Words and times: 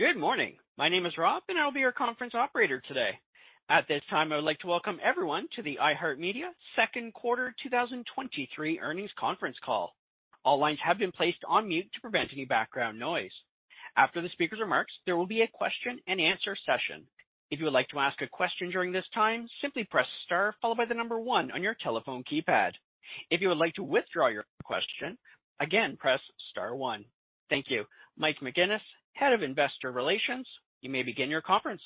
Good 0.00 0.16
morning. 0.16 0.54
My 0.78 0.88
name 0.88 1.04
is 1.04 1.12
Rob, 1.18 1.42
and 1.50 1.58
I'll 1.58 1.74
be 1.74 1.80
your 1.80 1.92
conference 1.92 2.32
operator 2.34 2.82
today. 2.88 3.10
At 3.68 3.86
this 3.86 4.00
time, 4.08 4.32
I 4.32 4.36
would 4.36 4.46
like 4.46 4.58
to 4.60 4.66
welcome 4.66 4.98
everyone 5.04 5.46
to 5.56 5.62
the 5.62 5.76
iHeartMedia 5.76 6.48
second 6.74 7.12
quarter 7.12 7.54
2023 7.62 8.80
earnings 8.80 9.10
conference 9.20 9.58
call. 9.62 9.94
All 10.42 10.58
lines 10.58 10.78
have 10.82 10.96
been 10.96 11.12
placed 11.12 11.44
on 11.46 11.68
mute 11.68 11.84
to 11.92 12.00
prevent 12.00 12.30
any 12.32 12.46
background 12.46 12.98
noise. 12.98 13.30
After 13.94 14.22
the 14.22 14.30
speaker's 14.30 14.60
remarks, 14.60 14.90
there 15.04 15.18
will 15.18 15.26
be 15.26 15.42
a 15.42 15.48
question-and-answer 15.52 16.56
session. 16.64 17.04
If 17.50 17.58
you 17.58 17.66
would 17.66 17.74
like 17.74 17.88
to 17.88 17.98
ask 17.98 18.22
a 18.22 18.26
question 18.26 18.70
during 18.70 18.92
this 18.92 19.04
time, 19.12 19.46
simply 19.60 19.84
press 19.84 20.06
star 20.24 20.54
followed 20.62 20.78
by 20.78 20.86
the 20.86 20.94
number 20.94 21.20
one 21.20 21.50
on 21.50 21.62
your 21.62 21.76
telephone 21.84 22.24
keypad. 22.24 22.70
If 23.30 23.42
you 23.42 23.48
would 23.48 23.58
like 23.58 23.74
to 23.74 23.82
withdraw 23.82 24.28
your 24.28 24.46
question, 24.64 25.18
again, 25.60 25.98
press 26.00 26.20
star 26.52 26.74
one. 26.74 27.04
Thank 27.50 27.66
you. 27.68 27.84
Mike 28.16 28.36
McGuinness, 28.42 28.80
Head 29.12 29.32
of 29.32 29.42
Investor 29.42 29.92
Relations, 29.92 30.46
you 30.80 30.90
may 30.90 31.02
begin 31.02 31.28
your 31.30 31.42
conference. 31.42 31.82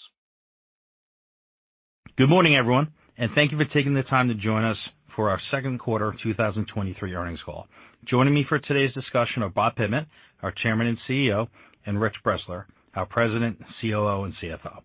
Good 2.16 2.28
morning, 2.28 2.56
everyone, 2.56 2.92
and 3.18 3.30
thank 3.34 3.50
you 3.50 3.58
for 3.58 3.64
taking 3.64 3.94
the 3.94 4.04
time 4.04 4.28
to 4.28 4.34
join 4.34 4.64
us 4.64 4.76
for 5.16 5.30
our 5.30 5.40
second 5.50 5.78
quarter 5.78 6.14
2023 6.22 7.14
earnings 7.14 7.40
call. 7.44 7.66
Joining 8.08 8.34
me 8.34 8.44
for 8.48 8.58
today's 8.58 8.94
discussion 8.94 9.42
are 9.42 9.48
Bob 9.48 9.76
Pittman, 9.76 10.06
our 10.42 10.52
Chairman 10.62 10.86
and 10.86 10.98
CEO, 11.08 11.48
and 11.86 12.00
Rich 12.00 12.14
Bressler, 12.24 12.64
our 12.94 13.06
President, 13.06 13.58
COO, 13.80 14.24
and 14.24 14.34
CFO. 14.42 14.80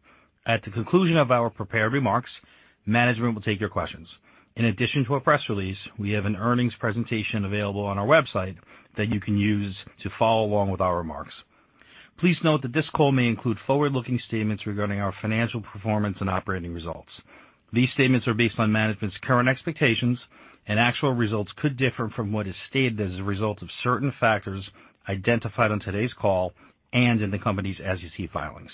At 0.47 0.63
the 0.63 0.71
conclusion 0.71 1.17
of 1.17 1.31
our 1.31 1.49
prepared 1.49 1.94
remarks, 1.94 2.30
management 2.85 3.35
will 3.35 3.41
take 3.41 3.59
your 3.59 3.69
questions. 3.69 4.08
In 4.55 4.66
addition 4.66 5.05
to 5.05 5.13
our 5.13 5.19
press 5.19 5.41
release, 5.49 5.77
we 5.97 6.11
have 6.11 6.25
an 6.25 6.35
earnings 6.35 6.73
presentation 6.80 7.45
available 7.45 7.85
on 7.85 7.97
our 7.97 8.08
website 8.08 8.55
that 8.97 9.09
you 9.09 9.19
can 9.19 9.38
use 9.38 9.75
to 10.03 10.09
follow 10.17 10.45
along 10.45 10.71
with 10.71 10.81
our 10.81 10.97
remarks. 10.97 11.33
Please 12.20 12.36
note 12.44 12.62
that 12.64 12.73
this 12.73 12.90
call 12.94 13.14
may 13.14 13.28
include 13.28 13.58
forward-looking 13.66 14.20
statements 14.28 14.68
regarding 14.68 15.00
our 15.00 15.14
financial 15.22 15.62
performance 15.62 16.17
and 16.20 16.30
operating 16.30 16.73
results. 16.73 17.09
These 17.72 17.88
statements 17.94 18.28
are 18.28 18.34
based 18.34 18.56
on 18.59 18.73
management's 18.73 19.16
current 19.23 19.48
expectations, 19.48 20.20
and 20.67 20.78
actual 20.78 21.14
results 21.14 21.50
could 21.61 21.78
differ 21.78 22.11
from 22.14 22.34
what 22.34 22.45
is 22.45 22.56
stated 22.70 23.00
as 23.00 23.17
a 23.17 23.23
result 23.23 23.61
of 23.61 23.70
certain 23.84 24.11
factors 24.20 24.67
identified 25.08 25.72
on 25.72 25.80
today's 25.80 26.11
call 26.20 26.52
and 26.92 27.22
in 27.22 27.31
the 27.31 27.39
company's 27.39 27.78
SEC 27.78 28.30
filings. 28.33 28.72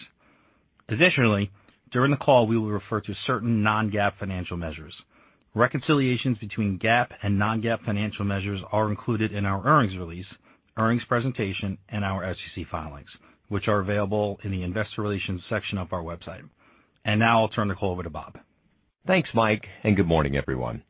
Additionally, 0.90 1.52
during 1.92 2.10
the 2.10 2.18
call, 2.18 2.48
we 2.48 2.58
will 2.58 2.72
refer 2.72 3.00
to 3.00 3.14
certain 3.28 3.62
non-GAAP 3.62 4.14
financial 4.18 4.58
measures. 4.58 4.94
Reconciliations 5.54 6.40
between 6.40 6.80
GAAP 6.80 7.10
and 7.22 7.38
non-GAAP 7.38 7.86
financial 7.86 8.26
measures 8.26 8.62
are 8.72 8.90
included 8.90 9.34
in 9.34 9.46
our 9.46 9.64
earnings 9.68 9.98
release, 10.00 10.26
earnings 10.78 11.04
presentation, 11.08 11.78
and 11.90 12.04
our 12.04 12.34
SEC 12.34 12.66
filings, 12.72 13.08
which 13.50 13.68
are 13.68 13.80
available 13.80 14.40
in 14.44 14.52
the 14.52 14.64
investor 14.64 15.02
relations 15.02 15.42
section 15.50 15.78
of 15.78 15.94
our 15.94 16.02
website. 16.02 16.42
And 17.06 17.20
now 17.20 17.42
I'll 17.42 17.50
turn 17.50 17.68
the 17.68 17.76
call 17.76 17.92
over 17.92 18.04
to 18.04 18.10
Bob. 18.10 18.38
Thanks, 19.08 19.30
Mike. 19.36 19.64
And 19.84 19.96
good 19.96 20.08
morning, 20.08 20.36
everyone. 20.36 20.82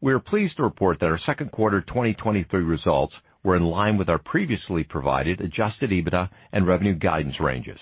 We 0.00 0.12
are 0.12 0.18
pleased 0.18 0.56
to 0.56 0.62
report 0.62 0.98
that 1.00 1.06
our 1.06 1.20
second 1.26 1.52
quarter 1.52 1.82
2023 1.82 2.62
results 2.62 3.14
were 3.44 3.56
in 3.56 3.64
line 3.64 3.96
with 3.96 4.08
our 4.08 4.18
previously 4.18 4.82
provided 4.82 5.40
adjusted 5.40 5.90
EBITDA 5.90 6.28
and 6.52 6.66
revenue 6.66 6.94
guidance 6.94 7.36
ranges. 7.38 7.78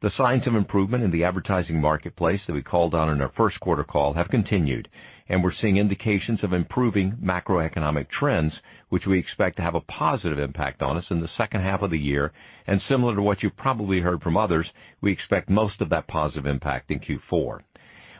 The 0.00 0.10
signs 0.16 0.46
of 0.46 0.54
improvement 0.54 1.04
in 1.04 1.10
the 1.10 1.24
advertising 1.24 1.80
marketplace 1.80 2.40
that 2.46 2.52
we 2.52 2.62
called 2.62 2.94
on 2.94 3.10
in 3.10 3.20
our 3.20 3.32
first 3.36 3.58
quarter 3.60 3.84
call 3.84 4.14
have 4.14 4.28
continued, 4.28 4.88
and 5.28 5.42
we're 5.42 5.52
seeing 5.60 5.76
indications 5.76 6.40
of 6.42 6.52
improving 6.52 7.16
macroeconomic 7.22 8.06
trends, 8.10 8.52
which 8.88 9.06
we 9.06 9.18
expect 9.18 9.56
to 9.56 9.62
have 9.62 9.74
a 9.74 9.80
positive 9.82 10.38
impact 10.38 10.82
on 10.82 10.96
us 10.96 11.04
in 11.10 11.20
the 11.20 11.28
second 11.36 11.60
half 11.62 11.82
of 11.82 11.90
the 11.90 11.98
year. 11.98 12.32
And 12.66 12.80
Similar 12.88 13.16
to 13.16 13.22
what 13.22 13.42
you've 13.42 13.56
probably 13.56 14.00
heard 14.00 14.22
from 14.22 14.36
others, 14.36 14.66
we 15.00 15.12
expect 15.12 15.50
most 15.50 15.80
of 15.80 15.90
that 15.90 16.08
positive 16.08 16.46
impact 16.46 16.90
in 16.90 17.00
Q4. 17.00 17.60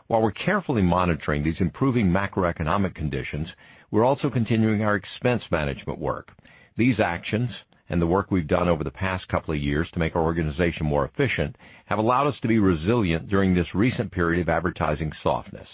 While 0.08 0.22
we're 0.22 0.32
carefully 0.32 0.82
monitoring 0.82 1.42
these 1.44 1.60
improving 1.60 2.06
macroeconomic 2.06 2.94
conditions, 2.94 3.48
we're 3.90 4.04
also 4.04 4.30
continuing 4.30 4.82
our 4.82 4.96
expense 4.96 5.42
management 5.50 5.98
work. 5.98 6.28
These 6.76 7.00
actions 7.02 7.50
and 7.90 8.00
the 8.00 8.06
work 8.06 8.30
we've 8.30 8.48
done 8.48 8.68
over 8.68 8.84
the 8.84 8.90
past 8.90 9.26
couple 9.28 9.54
of 9.54 9.60
years 9.60 9.88
to 9.92 9.98
make 9.98 10.14
our 10.14 10.22
organization 10.22 10.84
more 10.86 11.06
efficient, 11.06 11.56
have 11.86 11.98
allowed 11.98 12.26
us 12.28 12.34
to 12.42 12.48
be 12.48 12.58
resilient 12.58 13.28
during 13.28 13.54
this 13.54 13.66
recent 13.74 14.12
period 14.12 14.42
of 14.42 14.48
advertising 14.48 15.10
softness. 15.22 15.66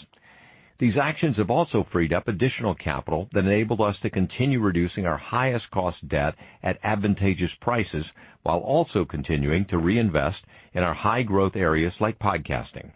These 0.78 0.96
actions 1.00 1.36
have 1.36 1.50
also 1.50 1.86
freed 1.92 2.12
up 2.12 2.26
additional 2.26 2.74
capital 2.74 3.28
that 3.32 3.44
enabled 3.44 3.80
us 3.80 3.94
to 4.02 4.10
continue 4.10 4.58
reducing 4.60 5.06
our 5.06 5.16
highest 5.16 5.70
cost 5.70 6.08
debt 6.08 6.34
at 6.64 6.78
advantageous 6.82 7.52
prices, 7.60 8.04
while 8.42 8.58
also 8.58 9.04
continuing 9.04 9.66
to 9.66 9.78
reinvest 9.78 10.38
in 10.72 10.82
our 10.82 10.94
high-growth 10.94 11.54
areas 11.54 11.92
like 12.00 12.18
podcasting. 12.18 12.90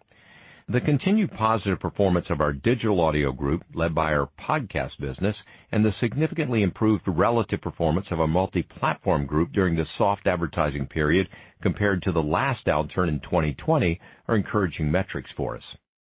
The 0.70 0.80
continued 0.80 1.30
positive 1.30 1.78
performance 1.78 2.26
of 2.30 2.40
our 2.40 2.52
Digital 2.52 3.00
Audio 3.00 3.32
Group, 3.32 3.62
led 3.72 3.94
by 3.94 4.12
our 4.12 4.28
podcast 4.38 4.98
business, 5.00 5.36
and 5.70 5.84
the 5.84 5.94
significantly 6.00 6.62
improved 6.62 7.06
relative 7.06 7.60
performance 7.62 8.06
of 8.10 8.20
our 8.20 8.26
Multiplatform 8.26 9.26
Group 9.26 9.52
during 9.52 9.76
this 9.76 9.88
soft 9.96 10.26
advertising 10.26 10.86
period 10.86 11.28
compared 11.62 12.02
to 12.02 12.12
the 12.12 12.22
last 12.22 12.66
downturn 12.66 13.08
in 13.08 13.20
2020, 13.20 14.00
are 14.26 14.36
encouraging 14.36 14.90
metrics 14.90 15.30
for 15.36 15.56
us. 15.56 15.62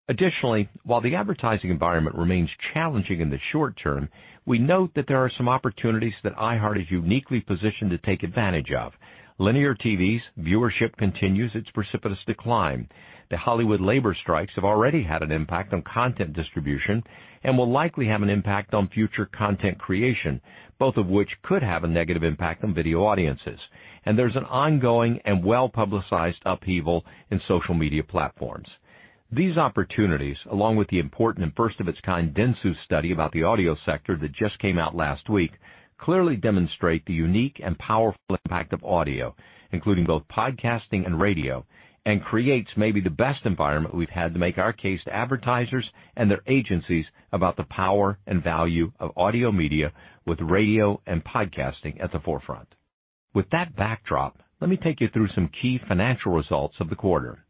Additionally, 0.08 0.68
while 0.84 1.00
the 1.00 1.16
advertising 1.16 1.70
environment 1.70 2.14
remains 2.14 2.48
challenging 2.72 3.20
in 3.20 3.28
the 3.28 3.40
short 3.50 3.76
term, 3.82 4.08
we 4.44 4.56
note 4.56 4.92
that 4.94 5.06
there 5.08 5.18
are 5.18 5.32
some 5.36 5.48
opportunities 5.48 6.14
that 6.22 6.36
iHeart 6.36 6.80
is 6.80 6.90
uniquely 6.90 7.40
positioned 7.40 7.90
to 7.90 7.98
take 7.98 8.22
advantage 8.22 8.70
of. 8.70 8.92
Linear 9.38 9.74
TV's 9.74 10.22
viewership 10.38 10.96
continues 10.96 11.50
its 11.56 11.68
precipitous 11.70 12.20
decline. 12.24 12.88
The 13.30 13.36
Hollywood 13.36 13.80
labor 13.80 14.14
strikes 14.14 14.52
have 14.54 14.64
already 14.64 15.02
had 15.02 15.22
an 15.22 15.32
impact 15.32 15.72
on 15.72 15.82
content 15.82 16.34
distribution 16.34 17.02
and 17.42 17.58
will 17.58 17.70
likely 17.70 18.06
have 18.06 18.22
an 18.22 18.30
impact 18.30 18.74
on 18.74 18.88
future 18.88 19.26
content 19.26 19.76
creation, 19.78 20.40
both 20.78 20.96
of 20.96 21.08
which 21.08 21.30
could 21.42 21.64
have 21.64 21.82
a 21.82 21.88
negative 21.88 22.22
impact 22.22 22.62
on 22.62 22.72
video 22.72 23.04
audiences. 23.04 23.58
And 24.04 24.16
there's 24.16 24.36
an 24.36 24.44
ongoing 24.44 25.18
and 25.24 25.44
well-publicized 25.44 26.38
upheaval 26.46 27.04
in 27.32 27.40
social 27.48 27.74
media 27.74 28.04
platforms. 28.04 28.68
These 29.32 29.56
opportunities, 29.56 30.36
along 30.52 30.76
with 30.76 30.86
the 30.88 31.00
important 31.00 31.44
and 31.44 31.52
first-of-its-kind 31.56 32.32
Dentsu 32.32 32.74
study 32.84 33.10
about 33.10 33.32
the 33.32 33.42
audio 33.42 33.76
sector 33.84 34.16
that 34.18 34.32
just 34.32 34.56
came 34.60 34.78
out 34.78 34.94
last 34.94 35.28
week, 35.28 35.50
clearly 35.98 36.36
demonstrate 36.36 37.04
the 37.06 37.12
unique 37.12 37.60
and 37.62 37.76
powerful 37.76 38.20
impact 38.30 38.72
of 38.72 38.84
audio, 38.84 39.34
including 39.72 40.04
both 40.06 40.22
podcasting 40.28 41.04
and 41.04 41.20
radio, 41.20 41.66
and 42.04 42.22
creates 42.22 42.70
maybe 42.76 43.00
the 43.00 43.10
best 43.10 43.44
environment 43.44 43.96
we've 43.96 44.08
had 44.08 44.32
to 44.32 44.38
make 44.38 44.58
our 44.58 44.72
case 44.72 45.00
to 45.04 45.14
advertisers 45.14 45.90
and 46.16 46.30
their 46.30 46.42
agencies 46.46 47.06
about 47.32 47.56
the 47.56 47.64
power 47.64 48.18
and 48.28 48.44
value 48.44 48.92
of 49.00 49.10
audio 49.16 49.50
media 49.50 49.92
with 50.24 50.40
radio 50.40 51.00
and 51.04 51.24
podcasting 51.24 52.00
at 52.00 52.12
the 52.12 52.20
forefront. 52.20 52.68
With 53.34 53.50
that 53.50 53.74
backdrop, 53.74 54.38
let 54.60 54.70
me 54.70 54.76
take 54.76 55.00
you 55.00 55.08
through 55.08 55.28
some 55.34 55.50
key 55.60 55.80
financial 55.88 56.30
results 56.30 56.76
of 56.78 56.88
the 56.90 56.94
quarter. 56.94 57.44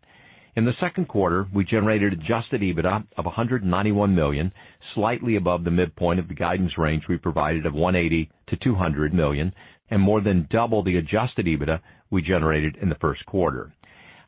In 0.57 0.65
the 0.65 0.73
second 0.81 1.07
quarter, 1.09 1.47
we 1.55 1.67
generated 1.67 2.15
adjusted 2.15 2.63
EBITDA 2.63 3.05
of 3.19 3.27
$191 3.27 4.15
million, 4.15 4.51
slightly 4.95 5.37
above 5.37 5.65
the 5.65 5.71
midpoint 5.71 6.19
of 6.19 6.29
the 6.29 6.35
guidance 6.35 6.79
range 6.79 7.03
we 7.11 7.19
provided 7.19 7.67
of 7.67 7.75
$180 7.75 7.93
million-$200 7.93 9.13
million, 9.13 9.53
and 9.91 10.01
more 10.01 10.23
than 10.23 10.49
double 10.51 10.83
the 10.83 10.97
adjusted 10.97 11.45
EBITDA 11.45 11.79
we 12.11 12.23
generated 12.23 12.79
in 12.81 12.89
the 12.89 12.95
first 13.03 13.27
quarter. 13.27 13.71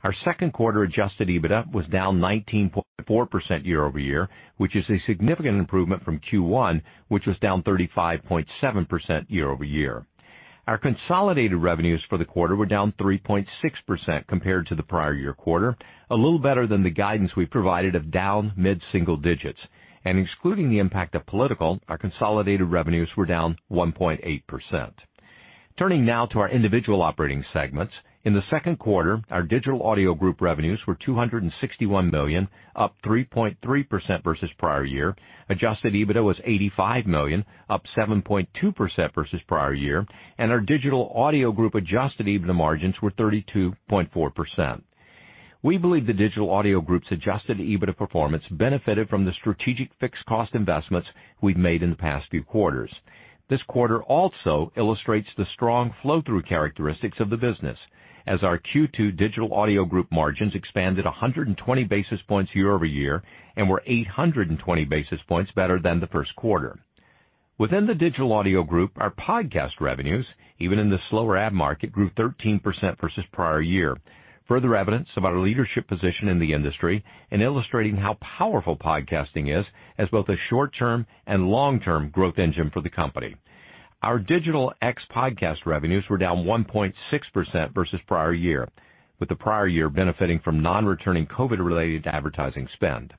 Our 0.04 0.14
second 0.26 0.52
quarter 0.52 0.82
adjusted 0.82 1.28
EBITDA 1.28 1.72
was 1.72 1.86
down 1.86 2.20
19.4% 2.20 3.64
year-over-year, 3.64 4.28
which 4.58 4.76
is 4.76 4.84
a 4.90 5.02
significant 5.06 5.56
improvement 5.58 6.04
from 6.04 6.20
Q1, 6.30 6.82
which 7.08 7.24
was 7.26 7.38
down 7.38 7.62
35.7% 7.62 8.44
year-over-year. 9.28 10.04
Our 10.68 10.76
consolidated 10.76 11.56
revenues 11.56 12.04
for 12.10 12.18
the 12.18 12.26
quarter 12.26 12.54
were 12.54 12.66
down 12.66 12.92
3.6% 13.00 14.26
compared 14.26 14.66
to 14.66 14.74
the 14.74 14.82
prior 14.82 15.14
year 15.14 15.32
quarter, 15.32 15.74
a 16.10 16.14
little 16.14 16.38
better 16.38 16.66
than 16.66 16.82
the 16.82 16.90
guidance 16.90 17.30
we 17.34 17.46
provided 17.46 17.94
of 17.94 18.10
down 18.10 18.52
mid-single 18.54 19.16
digits. 19.16 19.58
And 20.04 20.18
excluding 20.18 20.68
the 20.68 20.78
impact 20.78 21.14
of 21.14 21.24
political, 21.24 21.80
our 21.88 21.96
consolidated 21.96 22.68
revenues 22.68 23.08
were 23.16 23.24
down 23.24 23.56
1.8%. 23.72 24.92
Turning 25.78 26.04
now 26.04 26.26
to 26.26 26.38
our 26.38 26.50
individual 26.50 27.00
operating 27.00 27.42
segments. 27.54 27.94
In 28.28 28.34
the 28.34 28.42
second 28.50 28.78
quarter, 28.78 29.22
our 29.30 29.42
Digital 29.42 29.82
Audio 29.82 30.14
Group 30.14 30.42
revenues 30.42 30.78
were 30.86 30.98
261 31.02 32.10
million, 32.10 32.46
up 32.76 32.94
3.3% 33.02 33.56
versus 34.22 34.50
prior 34.58 34.84
year. 34.84 35.16
Adjusted 35.48 35.94
EBITDA 35.94 36.22
was 36.22 36.36
85 36.44 37.06
million, 37.06 37.42
up 37.70 37.84
7.2% 37.96 39.14
versus 39.14 39.40
prior 39.48 39.72
year, 39.72 40.06
and 40.36 40.52
our 40.52 40.60
Digital 40.60 41.10
Audio 41.14 41.52
Group 41.52 41.74
adjusted 41.74 42.26
EBITDA 42.26 42.54
margins 42.54 42.96
were 43.00 43.12
32.4%. 43.12 44.82
We 45.62 45.78
believe 45.78 46.06
the 46.06 46.12
Digital 46.12 46.50
Audio 46.50 46.82
Group's 46.82 47.10
adjusted 47.10 47.56
EBITDA 47.56 47.96
performance 47.96 48.44
benefited 48.50 49.08
from 49.08 49.24
the 49.24 49.32
strategic 49.40 49.88
fixed 50.00 50.26
cost 50.26 50.54
investments 50.54 51.08
we've 51.40 51.56
made 51.56 51.82
in 51.82 51.88
the 51.88 51.96
past 51.96 52.26
few 52.30 52.42
quarters. 52.42 52.94
This 53.48 53.62
quarter 53.68 54.02
also 54.02 54.70
illustrates 54.76 55.28
the 55.38 55.46
strong 55.54 55.94
flow-through 56.02 56.42
characteristics 56.42 57.16
of 57.20 57.30
the 57.30 57.38
business, 57.38 57.78
as 58.28 58.42
our 58.42 58.58
Q2 58.58 59.16
Digital 59.16 59.54
Audio 59.54 59.86
Group 59.86 60.12
margins 60.12 60.54
expanded 60.54 61.06
120 61.06 61.84
basis 61.84 62.20
points 62.28 62.50
year-over-year 62.54 63.22
and 63.56 63.70
were 63.70 63.82
820 63.86 64.84
basis 64.84 65.18
points 65.26 65.50
better 65.56 65.80
than 65.82 65.98
the 65.98 66.08
first 66.08 66.36
quarter. 66.36 66.78
Within 67.56 67.86
the 67.86 67.94
Digital 67.94 68.34
Audio 68.34 68.62
Group, 68.62 68.92
our 68.98 69.12
podcast 69.12 69.80
revenues, 69.80 70.26
even 70.58 70.78
in 70.78 70.90
the 70.90 70.98
slower 71.08 71.38
ad 71.38 71.54
market, 71.54 71.90
grew 71.90 72.10
13% 72.10 72.60
versus 73.00 73.24
prior 73.32 73.62
year. 73.62 73.96
Further 74.46 74.76
evidence 74.76 75.08
of 75.16 75.24
our 75.24 75.38
leadership 75.38 75.88
position 75.88 76.28
in 76.28 76.38
the 76.38 76.52
industry 76.52 77.02
and 77.30 77.42
illustrating 77.42 77.96
how 77.96 78.18
powerful 78.38 78.76
podcasting 78.76 79.58
is 79.58 79.64
as 79.96 80.08
both 80.10 80.28
a 80.28 80.36
short-term 80.50 81.06
and 81.26 81.48
long-term 81.48 82.10
growth 82.10 82.38
engine 82.38 82.70
for 82.74 82.82
the 82.82 82.90
company. 82.90 83.34
Our 84.00 84.20
digital 84.20 84.72
ex-podcast 84.80 85.66
revenues 85.66 86.04
were 86.08 86.18
down 86.18 86.44
1.6% 86.44 87.74
versus 87.74 88.00
prior 88.06 88.32
year, 88.32 88.68
with 89.18 89.28
the 89.28 89.34
prior 89.34 89.66
year 89.66 89.88
benefiting 89.88 90.38
from 90.38 90.62
non-returning 90.62 91.26
COVID-related 91.26 92.06
advertising 92.06 92.68
spend. 92.74 93.12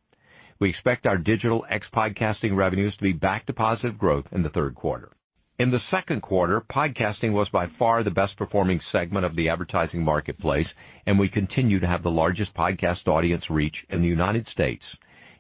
We 0.62 0.70
expect 0.70 1.06
our 1.06 1.18
digital 1.18 1.66
ex-podcasting 1.70 2.56
revenues 2.56 2.96
to 2.96 3.04
be 3.04 3.12
back 3.12 3.46
to 3.48 3.54
positive 3.54 3.98
growth 3.98 4.24
in 4.32 4.42
the 4.42 4.52
third 4.52 4.74
quarter. 4.74 5.12
In 5.60 5.70
the 5.70 5.82
second 5.92 6.22
quarter, 6.22 6.62
podcasting 6.74 7.34
was 7.34 7.50
by 7.52 7.68
far 7.78 8.02
the 8.06 8.10
best 8.10 8.38
performing 8.38 8.80
segment 8.94 9.26
of 9.26 9.36
the 9.36 9.50
advertising 9.50 10.02
marketplace, 10.02 10.68
and 11.06 11.20
we 11.20 11.28
continue 11.28 11.82
to 11.82 11.88
have 11.88 12.04
the 12.04 12.10
largest 12.10 12.54
podcast 12.54 13.06
audience 13.06 13.44
reach 13.50 13.76
in 13.90 14.02
the 14.02 14.08
United 14.08 14.48
States. 14.54 14.84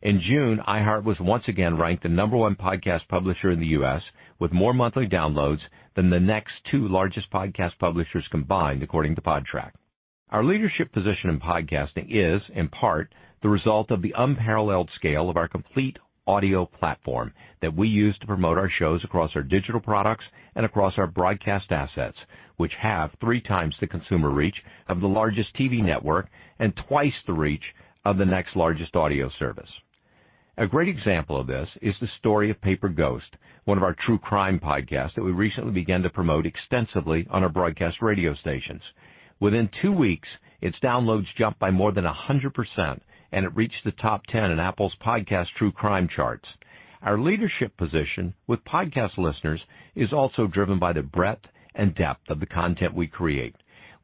In 0.01 0.21
June, 0.21 0.61
iHeart 0.65 1.03
was 1.03 1.19
once 1.19 1.43
again 1.49 1.75
ranked 1.75 2.03
the 2.03 2.09
number 2.09 2.37
one 2.37 2.55
podcast 2.55 3.05
publisher 3.09 3.51
in 3.51 3.59
the 3.59 3.75
U.S., 3.79 4.01
with 4.39 4.53
more 4.53 4.73
monthly 4.73 5.05
downloads 5.05 5.59
than 5.93 6.09
the 6.09 6.21
next 6.21 6.53
two 6.71 6.87
largest 6.87 7.29
podcast 7.31 7.77
publishers 7.79 8.25
combined, 8.31 8.81
according 8.81 9.15
to 9.15 9.21
Podtrac. 9.21 9.71
Our 10.29 10.45
leadership 10.45 10.93
position 10.93 11.29
in 11.29 11.41
podcasting 11.41 12.07
is, 12.09 12.41
in 12.55 12.69
part, 12.69 13.13
the 13.41 13.49
result 13.49 13.91
of 13.91 14.01
the 14.01 14.13
unparalleled 14.17 14.89
scale 14.95 15.29
of 15.29 15.35
our 15.35 15.49
complete 15.49 15.97
audio 16.25 16.65
platform 16.65 17.33
that 17.61 17.75
we 17.75 17.89
use 17.89 18.17
to 18.19 18.27
promote 18.27 18.57
our 18.57 18.69
shows 18.79 19.03
across 19.03 19.31
our 19.35 19.43
digital 19.43 19.81
products 19.81 20.23
and 20.55 20.65
across 20.65 20.93
our 20.97 21.07
broadcast 21.07 21.73
assets, 21.73 22.17
which 22.55 22.71
have 22.81 23.11
three 23.19 23.41
times 23.41 23.75
the 23.81 23.87
consumer 23.87 24.29
reach 24.29 24.55
of 24.87 25.01
the 25.01 25.07
largest 25.07 25.49
TV 25.59 25.83
network 25.83 26.29
and 26.57 26.73
twice 26.87 27.11
the 27.27 27.33
reach 27.33 27.63
of 28.05 28.17
the 28.17 28.25
next 28.25 28.55
largest 28.55 28.95
audio 28.95 29.29
service. 29.37 29.69
A 30.59 30.67
great 30.67 30.89
example 30.89 31.39
of 31.39 31.47
this 31.47 31.69
is 31.81 31.95
the 32.01 32.09
story 32.19 32.51
of 32.51 32.59
Paper 32.59 32.89
Ghost, 32.89 33.33
one 33.63 33.77
of 33.77 33.83
our 33.85 33.95
true 34.05 34.19
crime 34.19 34.59
podcasts 34.59 35.15
that 35.15 35.23
we 35.23 35.31
recently 35.31 35.71
began 35.71 36.01
to 36.01 36.09
promote 36.09 36.45
extensively 36.45 37.25
on 37.29 37.43
our 37.43 37.49
broadcast 37.49 38.01
radio 38.01 38.35
stations. 38.35 38.81
Within 39.39 39.69
two 39.81 39.93
weeks, 39.93 40.27
its 40.59 40.75
downloads 40.83 41.27
jumped 41.37 41.59
by 41.59 41.71
more 41.71 41.93
than 41.93 42.03
100%, 42.03 42.99
and 43.31 43.45
it 43.45 43.55
reached 43.55 43.85
the 43.85 43.93
top 44.01 44.25
10 44.25 44.51
in 44.51 44.59
Apple's 44.59 44.91
podcast 45.01 45.45
true 45.57 45.71
crime 45.71 46.09
charts. 46.13 46.43
Our 47.03 47.17
leadership 47.17 47.77
position 47.77 48.33
with 48.45 48.59
podcast 48.65 49.17
listeners 49.17 49.61
is 49.95 50.11
also 50.11 50.45
driven 50.45 50.77
by 50.77 50.91
the 50.91 51.03
breadth 51.03 51.45
and 51.73 51.95
depth 51.95 52.29
of 52.29 52.41
the 52.41 52.45
content 52.45 52.93
we 52.93 53.07
create. 53.07 53.55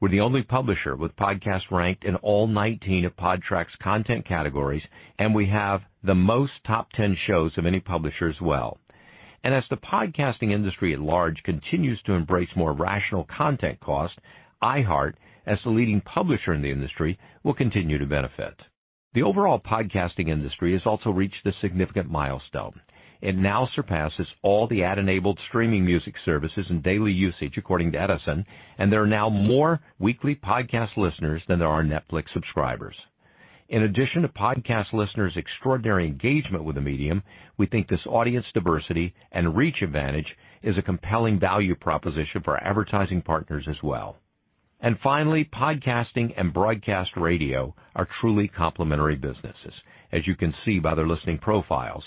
We're 0.05 0.11
the 0.11 0.21
only 0.21 0.43
publisher 0.43 0.95
with 0.95 1.15
podcasts 1.15 1.71
ranked 1.71 2.05
in 2.05 2.15
all 2.17 2.45
19 2.45 3.05
of 3.05 3.15
Podtrac's 3.17 3.75
content 3.81 4.27
categories, 4.27 4.83
and 5.17 5.33
we 5.33 5.47
have 5.47 5.81
the 6.03 6.13
most 6.13 6.51
top 6.67 6.91
10 6.91 7.17
shows 7.25 7.53
of 7.57 7.65
any 7.65 7.79
publisher 7.79 8.29
as 8.29 8.39
well. 8.39 8.77
And 9.43 9.51
as 9.51 9.63
the 9.71 9.77
podcasting 9.77 10.51
industry 10.51 10.93
at 10.93 10.99
large 10.99 11.41
continues 11.41 11.99
to 12.03 12.13
embrace 12.13 12.49
more 12.55 12.73
rational 12.73 13.25
content 13.35 13.79
cost, 13.79 14.13
iHeart, 14.61 15.15
as 15.47 15.57
the 15.63 15.71
leading 15.71 16.01
publisher 16.01 16.53
in 16.53 16.61
the 16.61 16.69
industry, 16.69 17.17
will 17.43 17.55
continue 17.55 17.97
to 17.97 18.05
benefit. 18.05 18.53
The 19.15 19.23
overall 19.23 19.59
podcasting 19.59 20.29
industry 20.29 20.73
has 20.73 20.83
also 20.85 21.09
reached 21.09 21.47
a 21.47 21.51
significant 21.61 22.11
milestone. 22.11 22.79
It 23.25 23.36
now 23.36 23.68
surpasses 23.74 24.27
all 24.44 24.68
the 24.68 24.83
ad-enabled 24.83 25.39
streaming 25.48 25.83
music 25.83 26.13
services 26.25 26.68
in 26.69 26.83
daily 26.83 27.12
usage, 27.12 27.57
according 27.57 27.92
to 27.94 28.00
Edison, 28.00 28.45
and 28.77 28.92
there 28.92 29.01
are 29.01 29.07
now 29.07 29.30
more 29.30 29.80
weekly 29.98 30.36
podcast 30.36 30.95
listeners 30.95 31.42
than 31.48 31.57
there 31.57 31.68
are 31.68 31.83
Netflix 31.83 32.25
subscribers. 32.33 32.95
In 33.68 33.81
addition 33.81 34.22
to 34.22 34.27
podcast 34.27 34.94
listeners' 34.94 35.38
extraordinary 35.38 36.06
engagement 36.06 36.66
with 36.66 36.75
the 36.75 36.81
medium, 36.81 37.24
we 37.57 37.66
think 37.66 37.88
this 37.88 38.06
audience 38.06 38.45
diversity 38.54 39.16
and 39.31 39.57
reach 39.57 39.81
advantage 39.81 40.27
is 40.62 40.77
a 40.77 40.83
compelling 40.83 41.39
value 41.39 41.74
proposition 41.74 42.44
for 42.44 42.63
advertising 42.63 43.24
partners 43.24 43.66
as 43.68 43.81
well. 43.81 44.18
And 44.81 45.00
finally, 45.01 45.50
podcasting 45.51 46.31
and 46.38 46.54
broadcast 46.54 47.10
radio 47.18 47.74
are 47.95 48.07
truly 48.22 48.48
complementary 48.50 49.16
businesses, 49.16 49.74
as 50.12 50.27
you 50.27 50.36
can 50.36 50.54
see 50.63 50.77
by 50.77 50.94
their 50.94 51.07
listening 51.07 51.39
profiles. 51.39 52.04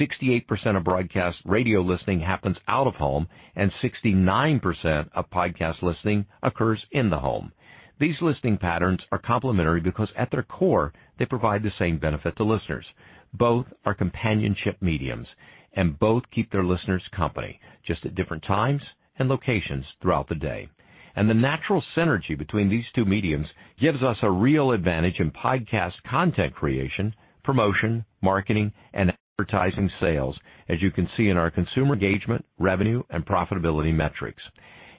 68% 0.00 0.76
of 0.76 0.84
broadcast 0.84 1.38
radio 1.44 1.80
listening 1.80 2.20
happens 2.20 2.56
out 2.68 2.86
of 2.86 2.94
home, 2.94 3.26
and 3.56 3.70
69% 3.82 5.08
of 5.14 5.30
podcast 5.30 5.82
listening 5.82 6.26
occurs 6.42 6.84
in 6.92 7.10
the 7.10 7.18
home. 7.18 7.52
These 8.00 8.16
listening 8.20 8.58
patterns 8.58 9.00
are 9.12 9.18
complementary 9.18 9.80
because 9.80 10.08
at 10.16 10.30
their 10.30 10.42
core, 10.42 10.92
they 11.18 11.26
provide 11.26 11.62
the 11.62 11.72
same 11.78 11.98
benefit 11.98 12.36
to 12.36 12.44
listeners. 12.44 12.86
Both 13.34 13.66
are 13.84 13.94
companionship 13.94 14.76
mediums, 14.80 15.28
and 15.74 15.98
both 15.98 16.22
keep 16.34 16.50
their 16.50 16.64
listeners 16.64 17.02
company, 17.16 17.60
just 17.86 18.04
at 18.04 18.14
different 18.14 18.44
times 18.44 18.82
and 19.18 19.28
locations 19.28 19.84
throughout 20.00 20.28
the 20.28 20.34
day 20.34 20.68
and 21.16 21.28
the 21.28 21.34
natural 21.34 21.82
synergy 21.96 22.36
between 22.36 22.68
these 22.68 22.84
two 22.94 23.04
mediums 23.04 23.46
gives 23.80 24.02
us 24.02 24.16
a 24.22 24.30
real 24.30 24.72
advantage 24.72 25.16
in 25.18 25.30
podcast 25.30 25.92
content 26.08 26.54
creation, 26.54 27.14
promotion, 27.44 28.04
marketing, 28.22 28.72
and 28.94 29.12
advertising 29.38 29.90
sales, 30.00 30.36
as 30.68 30.80
you 30.80 30.90
can 30.90 31.08
see 31.16 31.28
in 31.28 31.36
our 31.36 31.50
consumer 31.50 31.94
engagement, 31.94 32.44
revenue, 32.58 33.02
and 33.10 33.26
profitability 33.26 33.94
metrics. 33.94 34.42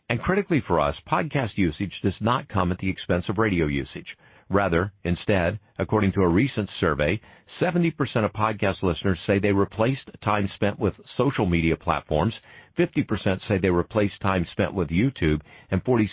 And 0.09 0.19
critically 0.19 0.63
for 0.67 0.79
us, 0.79 0.95
podcast 1.11 1.51
usage 1.55 1.93
does 2.03 2.13
not 2.19 2.49
come 2.49 2.71
at 2.71 2.77
the 2.79 2.89
expense 2.89 3.25
of 3.29 3.37
radio 3.37 3.67
usage. 3.67 4.07
Rather, 4.49 4.91
instead, 5.03 5.59
according 5.79 6.11
to 6.13 6.21
a 6.21 6.27
recent 6.27 6.69
survey, 6.79 7.19
70% 7.61 7.93
of 8.25 8.33
podcast 8.33 8.83
listeners 8.83 9.17
say 9.25 9.39
they 9.39 9.51
replaced 9.51 10.09
time 10.23 10.49
spent 10.55 10.77
with 10.79 10.93
social 11.17 11.45
media 11.45 11.77
platforms 11.77 12.33
50% 12.77 13.39
say 13.47 13.57
they 13.57 13.69
replaced 13.69 14.19
time 14.21 14.45
spent 14.51 14.73
with 14.73 14.89
YouTube, 14.89 15.41
and 15.69 15.83
46% 15.83 16.07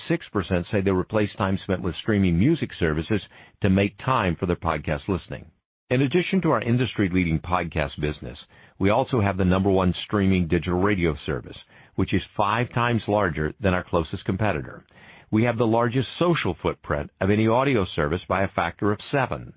say 0.71 0.81
they 0.81 0.91
replaced 0.91 1.37
time 1.39 1.59
spent 1.65 1.83
with 1.83 1.95
streaming 2.03 2.39
music 2.39 2.71
services 2.79 3.21
to 3.63 3.71
make 3.71 3.97
time 4.05 4.37
for 4.39 4.47
their 4.47 4.57
podcast 4.57 5.09
listening. 5.09 5.47
In 5.91 6.03
addition 6.03 6.41
to 6.43 6.53
our 6.53 6.63
industry-leading 6.63 7.41
podcast 7.41 8.01
business, 8.01 8.39
we 8.79 8.91
also 8.91 9.21
have 9.21 9.37
the 9.37 9.45
number 9.45 9.71
one 9.71 9.93
streaming 10.05 10.47
digital 10.47 10.81
radio 10.81 11.17
service, 11.27 11.57
which 11.97 12.15
is 12.15 12.23
five 12.37 12.73
times 12.73 13.03
larger 13.09 13.53
than 13.61 13.75
our 13.75 13.83
closest 13.83 14.25
competitor. 14.25 14.85
We 15.33 15.43
have 15.45 15.59
the 15.59 15.67
largest 15.67 16.07
social 16.19 16.57
footprint 16.63 17.11
of 17.21 17.31
any 17.31 17.49
audio 17.49 17.85
service 17.97 18.21
by 18.29 18.45
a 18.45 18.49
factor 18.55 18.93
of 18.93 19.01
seven 19.11 19.53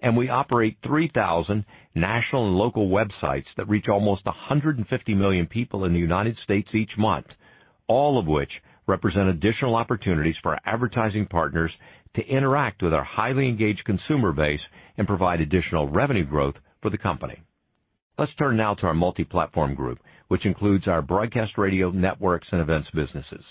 and 0.00 0.16
we 0.16 0.28
operate 0.28 0.76
3,000 0.86 1.64
national 1.94 2.48
and 2.48 2.56
local 2.56 2.88
websites 2.88 3.46
that 3.56 3.68
reach 3.68 3.86
almost 3.88 4.26
150 4.26 5.14
million 5.14 5.46
people 5.46 5.84
in 5.84 5.92
the 5.92 5.98
United 5.98 6.36
States 6.44 6.68
each 6.74 6.90
month, 6.98 7.26
all 7.88 8.18
of 8.18 8.26
which 8.26 8.50
represent 8.86 9.28
additional 9.28 9.74
opportunities 9.74 10.34
for 10.42 10.52
our 10.52 10.60
advertising 10.66 11.26
partners 11.26 11.72
to 12.14 12.26
interact 12.26 12.82
with 12.82 12.92
our 12.92 13.04
highly 13.04 13.48
engaged 13.48 13.84
consumer 13.84 14.32
base 14.32 14.60
and 14.98 15.06
provide 15.06 15.40
additional 15.40 15.88
revenue 15.88 16.24
growth 16.24 16.54
for 16.82 16.90
the 16.90 16.98
company. 16.98 17.42
Let's 18.18 18.34
turn 18.38 18.56
now 18.56 18.74
to 18.74 18.86
our 18.86 18.94
multi-platform 18.94 19.74
group, 19.74 19.98
which 20.28 20.46
includes 20.46 20.88
our 20.88 21.02
broadcast 21.02 21.58
radio, 21.58 21.90
networks, 21.90 22.48
and 22.50 22.60
events 22.60 22.88
businesses. 22.94 23.44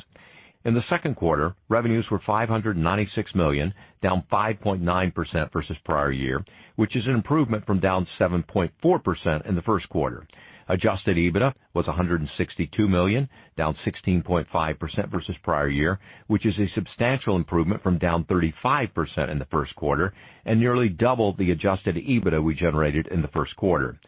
In 0.66 0.74
the 0.74 0.82
second 0.90 1.16
quarter, 1.16 1.56
revenues 1.70 2.08
were 2.10 2.22
596 2.26 3.36
million, 3.36 3.72
down 4.02 4.24
5.9% 4.32 5.54
versus 5.54 5.78
prior 5.86 6.12
year, 6.12 6.44
which 6.76 6.96
is 6.96 7.06
an 7.06 7.14
improvement 7.14 7.66
from 7.68 7.80
down 7.80 8.08
7.4% 8.20 9.48
in 9.48 9.56
the 9.56 9.62
first 9.62 9.88
quarter. 9.90 10.26
Adjusted 10.68 11.18
EBITDA 11.18 11.54
was 11.76 11.86
162 11.86 12.88
million, 12.88 13.30
down 13.56 13.76
16.5% 13.86 15.12
versus 15.12 15.36
prior 15.44 15.70
year, 15.70 16.00
which 16.28 16.46
is 16.46 16.56
a 16.58 16.72
substantial 16.74 17.36
improvement 17.36 17.84
from 17.84 18.00
down 18.00 18.24
35% 18.26 19.30
in 19.30 19.38
the 19.38 19.46
first 19.52 19.76
quarter 19.76 20.14
and 20.46 20.60
nearly 20.60 20.90
double 20.90 21.36
the 21.38 21.52
adjusted 21.52 21.96
EBITDA 21.96 22.44
we 22.44 22.56
generated 22.56 23.08
in 23.12 23.22
the 23.22 23.28
first 23.30 23.56
quarter. 23.58 24.00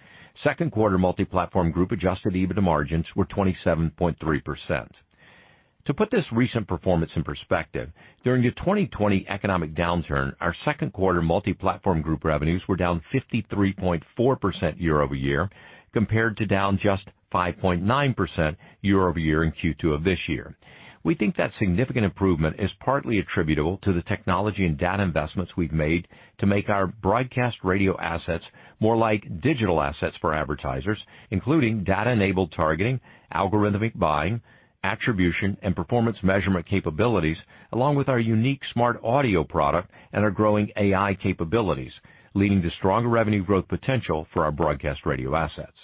Second 0.43 0.71
quarter 0.71 0.97
multi-platform 0.97 1.71
group 1.71 1.91
adjusted 1.91 2.33
EBITDA 2.33 2.61
margins 2.61 3.05
were 3.15 3.25
27.3%. 3.25 4.87
To 5.87 5.93
put 5.93 6.11
this 6.11 6.25
recent 6.33 6.67
performance 6.67 7.11
in 7.15 7.23
perspective, 7.23 7.89
during 8.25 8.43
the 8.43 8.51
2020 8.51 9.25
economic 9.29 9.73
downturn, 9.73 10.33
our 10.41 10.53
second 10.65 10.91
quarter 10.91 11.21
multi-platform 11.21 12.01
group 12.01 12.25
revenues 12.25 12.61
were 12.67 12.75
down 12.75 13.01
53.4% 13.13 14.01
year-over-year, 14.81 15.49
compared 15.93 16.37
to 16.37 16.45
down 16.45 16.79
just 16.81 17.03
5.9% 17.33 18.55
year-over-year 18.81 19.43
in 19.43 19.51
Q2 19.51 19.93
of 19.93 20.03
this 20.03 20.19
year. 20.27 20.55
We 21.03 21.15
think 21.15 21.35
that 21.37 21.51
significant 21.59 22.05
improvement 22.05 22.57
is 22.59 22.69
partly 22.83 23.19
attributable 23.19 23.77
to 23.83 23.93
the 23.93 24.01
technology 24.03 24.65
and 24.65 24.77
data 24.77 25.03
investments 25.03 25.53
we've 25.55 25.71
made 25.71 26.07
to 26.39 26.45
make 26.45 26.69
our 26.69 26.87
broadcast 26.87 27.57
radio 27.63 27.97
assets 27.99 28.43
more 28.79 28.97
like 28.97 29.41
digital 29.41 29.81
assets 29.81 30.15
for 30.19 30.33
advertisers, 30.33 30.99
including 31.31 31.83
data-enabled 31.83 32.51
targeting, 32.55 32.99
algorithmic 33.33 33.97
buying, 33.97 34.41
attribution, 34.83 35.57
and 35.61 35.75
performance 35.75 36.17
measurement 36.23 36.67
capabilities, 36.67 37.37
along 37.71 37.95
with 37.95 38.09
our 38.09 38.19
unique 38.19 38.61
smart 38.73 38.99
audio 39.03 39.43
product 39.43 39.89
and 40.13 40.23
our 40.23 40.31
growing 40.31 40.69
AI 40.77 41.17
capabilities, 41.21 41.91
leading 42.33 42.61
to 42.61 42.69
stronger 42.77 43.09
revenue 43.09 43.43
growth 43.43 43.67
potential 43.67 44.27
for 44.33 44.45
our 44.45 44.51
broadcast 44.51 45.05
radio 45.05 45.35
assets. 45.35 45.77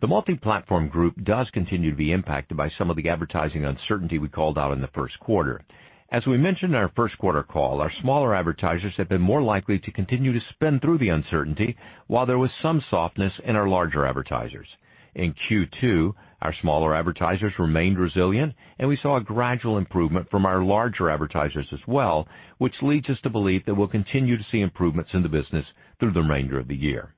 The 0.00 0.06
Multiplatform 0.06 0.90
Group 0.90 1.16
does 1.24 1.48
continue 1.52 1.90
to 1.90 1.96
be 1.96 2.12
impacted 2.12 2.56
by 2.56 2.70
some 2.78 2.88
of 2.88 2.96
the 2.96 3.08
advertising 3.08 3.64
uncertainty 3.64 4.18
we 4.18 4.28
called 4.28 4.56
out 4.56 4.72
in 4.72 4.80
the 4.80 4.88
first 4.94 5.18
quarter. 5.18 5.62
As 6.10 6.26
we 6.26 6.38
mentioned 6.38 6.72
in 6.72 6.78
our 6.80 6.92
first 6.96 7.18
quarter 7.18 7.42
call, 7.42 7.80
our 7.80 7.92
smaller 8.00 8.34
advertisers 8.34 8.94
have 8.96 9.08
been 9.08 9.20
more 9.20 9.42
likely 9.42 9.78
to 9.80 9.90
continue 9.90 10.32
to 10.32 10.40
spend 10.54 10.80
through 10.80 10.98
the 10.98 11.10
uncertainty, 11.10 11.76
while 12.06 12.24
there 12.24 12.38
was 12.38 12.50
some 12.62 12.82
softness 12.90 13.32
in 13.44 13.56
our 13.56 13.68
larger 13.68 14.06
advertisers. 14.06 14.68
In 15.14 15.34
Q2, 15.50 16.14
our 16.42 16.54
smaller 16.60 16.94
advertisers 16.94 17.52
remained 17.58 17.98
resilient, 17.98 18.54
and 18.78 18.88
we 18.88 18.98
saw 19.02 19.16
a 19.16 19.22
gradual 19.22 19.78
improvement 19.78 20.30
from 20.30 20.46
our 20.46 20.62
larger 20.62 21.10
advertisers 21.10 21.66
as 21.72 21.80
well, 21.86 22.28
which 22.58 22.74
leads 22.82 23.08
us 23.10 23.18
to 23.22 23.30
believe 23.30 23.64
that 23.66 23.74
we'll 23.74 23.88
continue 23.88 24.36
to 24.36 24.46
see 24.52 24.60
improvements 24.60 25.10
in 25.14 25.22
the 25.22 25.28
business 25.28 25.64
through 25.98 26.12
the 26.12 26.20
remainder 26.20 26.58
of 26.58 26.68
the 26.68 26.76
year. 26.76 27.14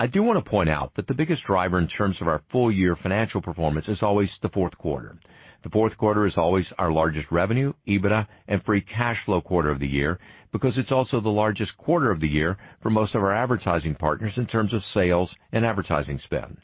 I 0.00 0.06
do 0.06 0.22
want 0.22 0.42
to 0.42 0.50
point 0.50 0.70
out 0.70 0.92
that 0.96 1.06
the 1.06 1.14
biggest 1.14 1.42
driver 1.46 1.78
in 1.78 1.86
terms 1.86 2.16
of 2.20 2.26
our 2.26 2.42
full 2.50 2.72
year 2.72 2.96
financial 3.02 3.42
performance 3.42 3.86
is 3.86 3.98
always 4.02 4.30
the 4.42 4.48
fourth 4.48 4.76
quarter. 4.78 5.16
The 5.62 5.68
fourth 5.68 5.96
quarter 5.98 6.26
is 6.26 6.32
always 6.38 6.64
our 6.78 6.90
largest 6.90 7.26
revenue, 7.30 7.74
EBITDA, 7.86 8.26
and 8.48 8.62
free 8.64 8.80
cash 8.80 9.18
flow 9.26 9.42
quarter 9.42 9.68
of 9.68 9.78
the 9.78 9.86
year 9.86 10.18
because 10.52 10.72
it's 10.78 10.90
also 10.90 11.20
the 11.20 11.28
largest 11.28 11.76
quarter 11.76 12.10
of 12.10 12.20
the 12.20 12.28
year 12.28 12.56
for 12.82 12.88
most 12.88 13.14
of 13.14 13.22
our 13.22 13.34
advertising 13.34 13.94
partners 13.94 14.32
in 14.38 14.46
terms 14.46 14.72
of 14.72 14.80
sales 14.94 15.28
and 15.52 15.66
advertising 15.66 16.18
spend. 16.24 16.56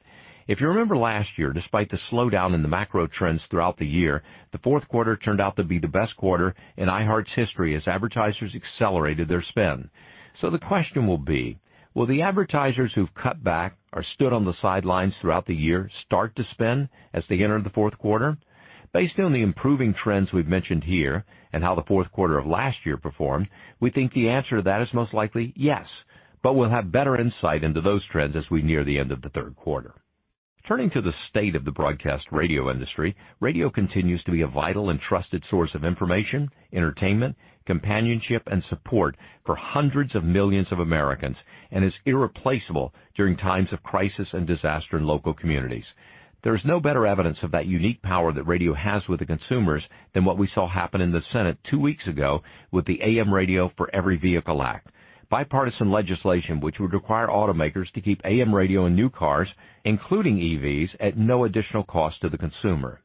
If 0.49 0.61
you 0.61 0.69
remember 0.69 0.97
last 0.97 1.31
year, 1.37 1.53
despite 1.53 1.91
the 1.91 1.99
slowdown 2.09 2.55
in 2.55 2.63
the 2.63 2.69
macro 2.69 3.09
trends 3.09 3.41
throughout 3.51 3.79
the 3.79 3.87
year, 3.87 4.23
the 4.53 4.59
fourth 4.59 4.87
quarter 4.87 5.17
turned 5.17 5.41
out 5.41 5.57
to 5.57 5.65
be 5.65 5.81
the 5.81 5.89
best 5.89 6.17
quarter 6.17 6.55
in 6.77 6.89
iHeart's 6.89 7.33
history 7.35 7.75
as 7.75 7.83
advertisers 7.89 8.55
accelerated 8.55 9.27
their 9.27 9.43
spend. 9.43 9.91
So 10.41 10.49
the 10.51 10.61
question 10.61 11.09
will 11.09 11.19
be: 11.19 11.59
Will 11.95 12.07
the 12.07 12.23
advertisers 12.23 12.93
who've 12.95 13.13
cut 13.15 13.43
back 13.43 13.77
or 13.93 14.05
stood 14.15 14.33
on 14.33 14.45
the 14.45 14.55
sidelines 14.63 15.15
throughout 15.21 15.47
the 15.47 15.55
year 15.55 15.91
start 16.05 16.37
to 16.37 16.45
spend 16.53 16.91
as 17.13 17.25
they 17.29 17.43
enter 17.43 17.61
the 17.61 17.71
fourth 17.71 17.99
quarter? 17.99 18.37
Based 18.93 19.19
on 19.19 19.33
the 19.33 19.43
improving 19.43 19.95
trends 19.95 20.33
we've 20.33 20.47
mentioned 20.47 20.85
here 20.85 21.25
and 21.53 21.65
how 21.65 21.75
the 21.75 21.83
fourth 21.89 22.13
quarter 22.13 22.39
of 22.39 22.47
last 22.47 22.77
year 22.87 22.99
performed, 22.99 23.49
we 23.81 23.91
think 23.91 24.13
the 24.13 24.29
answer 24.29 24.59
to 24.59 24.63
that 24.63 24.81
is 24.81 24.95
most 24.95 25.13
likely 25.13 25.53
yes, 25.57 25.87
but 26.45 26.53
we'll 26.53 26.71
have 26.71 26.93
better 26.93 27.21
insight 27.21 27.65
into 27.65 27.81
those 27.81 28.07
trends 28.13 28.37
as 28.37 28.49
we 28.49 28.63
near 28.63 28.85
the 28.85 29.01
end 29.01 29.11
of 29.11 29.23
the 29.23 29.31
third 29.31 29.57
quarter. 29.57 29.93
Turning 30.67 30.91
to 30.91 31.01
the 31.01 31.13
state 31.31 31.55
of 31.55 31.65
the 31.65 31.71
broadcast 31.71 32.25
radio 32.33 32.73
industry, 32.73 33.15
radio 33.39 33.71
continues 33.71 34.21
to 34.25 34.33
be 34.33 34.43
a 34.43 34.49
vital 34.49 34.91
and 34.91 34.99
trusted 35.01 35.41
source 35.49 35.71
of 35.77 35.85
information, 35.85 36.51
entertainment, 36.73 37.37
companionship, 37.67 38.43
and 38.47 38.65
support 38.69 39.17
for 39.45 39.55
hundreds 39.55 40.17
of 40.17 40.25
millions 40.25 40.67
of 40.73 40.81
Americans 40.81 41.37
and 41.71 41.85
is 41.85 41.93
irreplaceable 42.05 42.93
during 43.17 43.37
times 43.37 43.69
of 43.73 43.81
crisis 43.85 44.27
and 44.33 44.45
disaster 44.45 44.97
in 44.97 45.07
local 45.07 45.33
communities. 45.33 45.85
There 46.43 46.57
is 46.57 46.63
no 46.65 46.81
better 46.81 47.07
evidence 47.07 47.39
of 47.45 47.53
that 47.53 47.67
unique 47.67 48.03
power 48.03 48.33
that 48.33 48.49
radio 48.49 48.75
has 48.75 49.03
with 49.09 49.21
the 49.21 49.27
consumers 49.27 49.85
than 50.15 50.25
what 50.25 50.37
we 50.37 50.49
saw 50.53 50.69
happen 50.69 51.01
in 51.01 51.13
the 51.13 51.23
Senate 51.33 51.59
two 51.71 51.79
weeks 51.79 52.09
ago 52.09 52.43
with 52.73 52.87
the 52.87 53.01
AM 53.03 53.33
Radio 53.33 53.71
for 53.77 53.89
Every 53.95 54.17
Vehicle 54.17 54.61
Act, 54.65 54.89
bipartisan 55.31 55.91
legislation 55.91 56.61
which 56.61 56.77
would 56.79 56.93
require 56.93 57.29
automakers 57.29 57.91
to 57.93 58.01
keep 58.01 58.21
AM 58.25 58.55
radio 58.55 58.87
in 58.87 58.95
new 58.95 59.11
cars, 59.11 59.49
including 59.85 60.37
EVs, 60.37 60.89
at 61.01 61.17
no 61.17 61.45
additional 61.45 61.85
cost 61.85 62.21
to 62.21 62.29
the 62.29 62.39
consumer. 62.39 63.01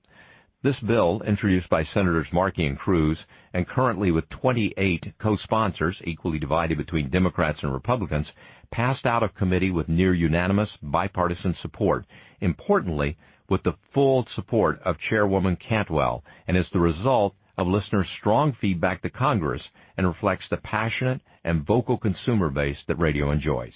This 0.63 0.75
bill, 0.87 1.21
introduced 1.25 1.69
by 1.69 1.83
Senators 1.93 2.27
Markey 2.31 2.67
and 2.67 2.77
Cruz, 2.77 3.17
and 3.53 3.67
currently 3.67 4.11
with 4.11 4.29
28 4.29 5.03
co-sponsors 5.19 5.97
equally 6.05 6.37
divided 6.37 6.77
between 6.77 7.09
Democrats 7.09 7.57
and 7.63 7.73
Republicans, 7.73 8.27
passed 8.71 9.05
out 9.05 9.23
of 9.23 9.33
committee 9.35 9.71
with 9.71 9.89
near 9.89 10.13
unanimous 10.13 10.69
bipartisan 10.83 11.55
support, 11.61 12.05
importantly, 12.41 13.17
with 13.49 13.63
the 13.63 13.75
full 13.93 14.25
support 14.35 14.79
of 14.85 14.95
Chairwoman 15.09 15.57
Cantwell, 15.67 16.23
and 16.47 16.55
is 16.55 16.65
the 16.71 16.79
result 16.79 17.33
of 17.57 17.67
listeners' 17.67 18.07
strong 18.19 18.55
feedback 18.61 19.01
to 19.01 19.09
Congress 19.09 19.61
and 19.97 20.07
reflects 20.07 20.45
the 20.49 20.57
passionate 20.57 21.21
and 21.43 21.65
vocal 21.65 21.97
consumer 21.97 22.49
base 22.49 22.77
that 22.87 22.99
radio 22.99 23.31
enjoys. 23.31 23.73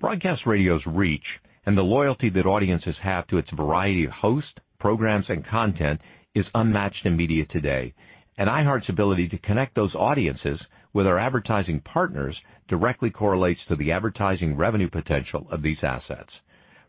Broadcast 0.00 0.42
radio's 0.46 0.82
reach 0.86 1.24
and 1.66 1.76
the 1.76 1.82
loyalty 1.82 2.30
that 2.30 2.46
audiences 2.46 2.96
have 3.02 3.26
to 3.28 3.38
its 3.38 3.48
variety 3.56 4.04
of 4.04 4.10
hosts, 4.10 4.50
programs, 4.78 5.26
and 5.28 5.46
content 5.46 6.00
is 6.34 6.44
unmatched 6.54 7.06
in 7.06 7.16
media 7.16 7.44
today, 7.46 7.94
and 8.36 8.48
iHeart's 8.48 8.88
ability 8.88 9.28
to 9.28 9.38
connect 9.38 9.74
those 9.74 9.94
audiences 9.94 10.60
with 10.92 11.06
our 11.06 11.18
advertising 11.18 11.80
partners 11.80 12.36
directly 12.68 13.10
correlates 13.10 13.60
to 13.68 13.76
the 13.76 13.92
advertising 13.92 14.56
revenue 14.56 14.90
potential 14.90 15.46
of 15.50 15.62
these 15.62 15.78
assets. 15.82 16.30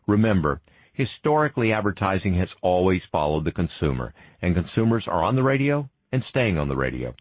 Remember, 0.06 0.60
historically, 0.92 1.72
advertising 1.72 2.34
has 2.38 2.48
always 2.62 3.02
followed 3.12 3.44
the 3.44 3.52
consumer, 3.52 4.14
and 4.42 4.54
consumers 4.54 5.04
are 5.06 5.22
on 5.22 5.36
the 5.36 5.42
radio 5.42 5.88
and 6.12 6.22
staying 6.30 6.58
on 6.58 6.68
the 6.68 6.76
radio. 6.76 7.14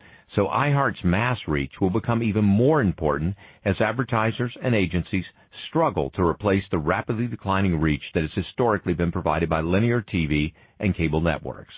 iHeart's 0.44 1.04
mass 1.04 1.38
reach 1.48 1.72
will 1.80 1.90
become 1.90 2.22
even 2.22 2.44
more 2.44 2.82
important 2.82 3.36
as 3.64 3.80
advertisers 3.80 4.54
and 4.62 4.76
agencies 4.76 5.24
struggle 5.70 6.10
to 6.12 6.24
replace 6.24 6.64
the 6.70 6.78
rapidly 6.78 7.28
declining 7.28 7.80
reach 7.80 8.04
that 8.14 8.22
has 8.22 8.32
historically 8.34 8.94
been 8.94 9.12
provided 9.12 9.50
by 9.50 9.62
linear 9.62 10.02
TV 10.02 10.54
and 10.80 10.96
cable 10.96 11.22
networks. 11.22 11.74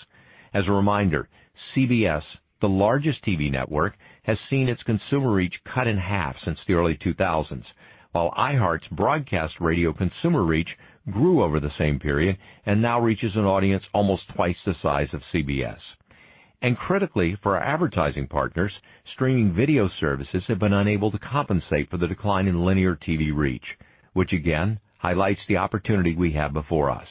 As 0.53 0.63
a 0.67 0.71
reminder, 0.71 1.29
CBS, 1.75 2.23
the 2.61 2.67
largest 2.67 3.23
TV 3.23 3.51
network, 3.51 3.95
has 4.23 4.37
seen 4.49 4.67
its 4.69 4.81
consumer 4.83 5.31
reach 5.31 5.53
cut 5.73 5.87
in 5.87 5.97
half 5.97 6.35
since 6.43 6.57
the 6.67 6.73
early 6.73 6.97
2000s, 7.05 7.63
while 8.11 8.31
iHeart's 8.31 8.87
broadcast 8.91 9.53
radio 9.59 9.93
consumer 9.93 10.43
reach 10.43 10.69
grew 11.11 11.43
over 11.43 11.59
the 11.59 11.71
same 11.77 11.99
period 11.99 12.37
and 12.65 12.81
now 12.81 12.99
reaches 12.99 13.31
an 13.35 13.45
audience 13.45 13.83
almost 13.93 14.23
twice 14.35 14.57
the 14.65 14.73
size 14.81 15.07
of 15.13 15.21
CBS. 15.33 15.77
And 16.61 16.77
critically, 16.77 17.37
for 17.43 17.55
our 17.55 17.63
advertising 17.63 18.27
partners, 18.27 18.71
streaming 19.13 19.53
video 19.53 19.89
services 19.99 20.43
have 20.47 20.59
been 20.59 20.73
unable 20.73 21.11
to 21.11 21.19
compensate 21.19 21.89
for 21.89 21.97
the 21.97 22.07
decline 22.07 22.47
in 22.47 22.65
linear 22.65 22.95
TV 22.95 23.35
reach, 23.35 23.65
which 24.13 24.33
again 24.33 24.79
highlights 24.97 25.41
the 25.47 25.57
opportunity 25.57 26.15
we 26.15 26.33
have 26.33 26.53
before 26.53 26.89
us. 26.89 27.07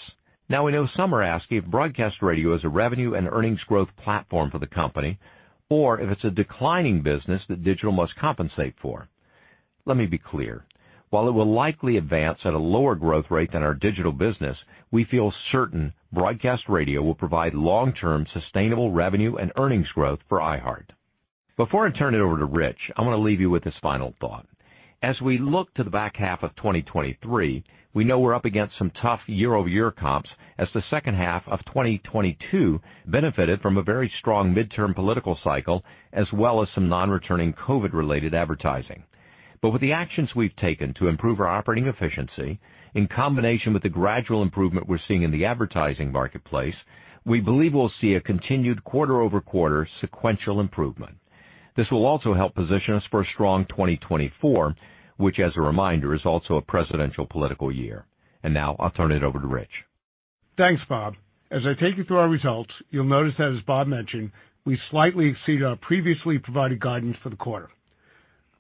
Now, 0.49 0.65
we 0.65 0.73
know 0.73 0.89
some 0.97 1.15
are 1.15 1.23
asking 1.23 1.59
if 1.59 1.65
broadcast 1.67 2.17
radio 2.23 2.55
is 2.55 2.65
a 2.65 2.69
revenue 2.69 3.15
and 3.15 3.29
earnings 3.29 3.61
growth 3.69 3.89
platform 4.03 4.51
for 4.51 4.59
the 4.59 4.67
company 4.67 5.19
or 5.69 6.01
if 6.01 6.11
it's 6.11 6.25
a 6.25 6.31
declining 6.31 7.03
business 7.03 7.43
that 7.49 7.65
digital 7.65 7.93
must 7.93 8.15
compensate 8.17 8.75
for. 8.81 9.09
Let 9.85 9.97
me 9.97 10.07
be 10.07 10.19
clear. 10.19 10.65
While 11.11 11.29
it 11.29 11.33
will 11.33 11.53
likely 11.53 11.97
advance 11.97 12.39
at 12.45 12.55
a 12.55 12.59
lower 12.59 12.95
growth 12.95 13.27
rate 13.31 13.53
than 13.53 13.63
our 13.63 13.75
digital 13.75 14.13
business, 14.13 14.57
we 14.91 15.05
feel 15.05 15.33
certain 15.53 15.93
broadcast 16.17 16.63
radio 16.67 17.03
will 17.03 17.15
provide 17.15 17.53
long-term 17.53 18.25
sustainable 18.33 18.91
revenue 18.91 19.37
and 19.37 19.53
earnings 19.59 19.87
growth 19.95 20.19
for 20.31 20.39
iHeart. 20.39 20.87
Before 21.59 21.87
I 21.87 21.91
turn 21.91 22.15
it 22.15 22.23
over 22.23 22.39
to 22.39 22.47
Rich, 22.47 22.79
I 22.97 23.03
want 23.03 23.13
to 23.13 23.23
leave 23.23 23.39
you 23.39 23.51
with 23.51 23.63
this 23.65 23.75
final 23.83 24.15
thought. 24.19 24.47
As 25.03 25.21
we 25.21 25.37
look 25.37 25.75
to 25.75 25.85
the 25.85 25.91
back 25.91 26.17
half 26.17 26.43
of 26.43 26.57
2023, 26.57 27.63
we 27.93 28.05
know 28.05 28.19
we're 28.19 28.35
up 28.35 28.47
against 28.47 28.79
some 28.79 28.91
tough 29.03 29.21
year-over-year 29.27 29.91
comps 29.91 30.31
as 30.59 30.69
the 30.73 30.83
second 30.89 31.17
half 31.17 31.43
of 31.49 31.59
2022 31.67 32.81
benefited 33.09 33.61
from 33.61 33.77
a 33.77 33.83
very 33.83 34.11
strong 34.19 34.55
midterm 34.55 34.95
political 34.95 35.39
cycle 35.45 35.85
as 36.15 36.27
well 36.33 36.63
as 36.63 36.69
some 36.75 36.89
non-returning 36.89 37.53
COVID-related 37.53 38.33
advertising. 38.33 39.03
But 39.61 39.69
with 39.71 39.83
the 39.83 39.93
actions 39.93 40.31
we've 40.35 40.57
taken 40.57 40.95
to 40.95 41.09
improve 41.09 41.41
our 41.41 41.47
operating 41.47 41.89
efficiency, 41.89 42.59
in 42.97 43.07
combination 43.15 43.75
with 43.75 43.83
the 43.83 43.91
gradual 43.91 44.43
improvement 44.43 44.89
we're 44.89 44.99
seeing 45.07 45.23
in 45.23 45.31
the 45.31 45.45
advertising 45.45 46.11
marketplace, 46.11 46.75
we 47.27 47.41
believe 47.41 47.75
we'll 47.75 47.93
see 48.01 48.15
a 48.15 48.21
continued 48.23 48.83
quarter-over-quarter 48.85 49.87
sequential 50.01 50.61
improvement. 50.61 51.15
This 51.77 51.87
will 51.93 52.07
also 52.07 52.33
help 52.33 52.55
position 52.55 52.95
us 52.95 53.03
for 53.11 53.21
a 53.21 53.27
strong 53.35 53.67
2024, 53.69 54.75
which 55.19 55.39
as 55.39 55.53
a 55.57 55.61
reminder, 55.61 56.15
is 56.15 56.23
also 56.25 56.55
a 56.55 56.63
presidential 56.63 57.27
political 57.27 57.71
year. 57.71 58.07
And 58.43 58.55
now 58.55 58.77
I'll 58.79 58.91
turn 58.91 59.13
it 59.13 59.23
over 59.23 59.39
to 59.39 59.47
Rich. 59.47 59.69
Thanks, 60.57 60.81
Bob. 60.89 61.15
As 61.51 61.63
I 61.67 61.75
take 61.79 61.99
you 61.99 62.05
through 62.05 62.17
our 62.19 62.31
results, 62.31 62.71
you'll 62.91 63.05
notice 63.05 63.35
that, 63.37 63.55
as 63.55 63.63
Bob 63.67 63.89
mentioned, 63.89 64.31
we 64.65 64.79
slightly 64.91 65.29
exceeded 65.29 65.65
our 65.65 65.77
previously 65.77 66.39
provided 66.39 66.81
guidance 66.81 67.17
for 67.23 67.29
the 67.29 67.37
quarter. 67.37 67.69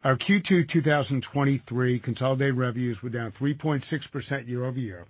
Our 0.07 0.17
Q2 0.19 0.73
2023 0.73 1.99
consolidated 1.99 2.57
revenues 2.57 2.97
were 3.03 3.09
down 3.09 3.33
3.6% 3.41 3.83
year-over-year, 4.47 5.05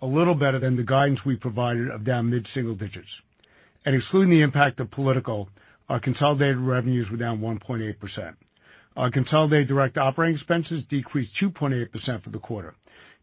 a 0.00 0.06
little 0.06 0.34
better 0.34 0.58
than 0.58 0.74
the 0.74 0.84
guidance 0.84 1.18
we 1.26 1.36
provided 1.36 1.90
of 1.90 2.02
down 2.02 2.30
mid-single 2.30 2.74
digits. 2.74 3.10
and 3.84 3.94
excluding 3.94 4.30
the 4.30 4.40
impact 4.40 4.80
of 4.80 4.90
political, 4.90 5.50
our 5.90 6.00
consolidated 6.00 6.56
revenues 6.56 7.06
were 7.10 7.18
down 7.18 7.40
1.8%. 7.40 7.92
Our 8.96 9.10
consolidated 9.10 9.68
direct 9.68 9.98
operating 9.98 10.36
expenses 10.36 10.82
decreased 10.88 11.32
2.8% 11.42 12.24
for 12.24 12.30
the 12.30 12.38
quarter. 12.38 12.74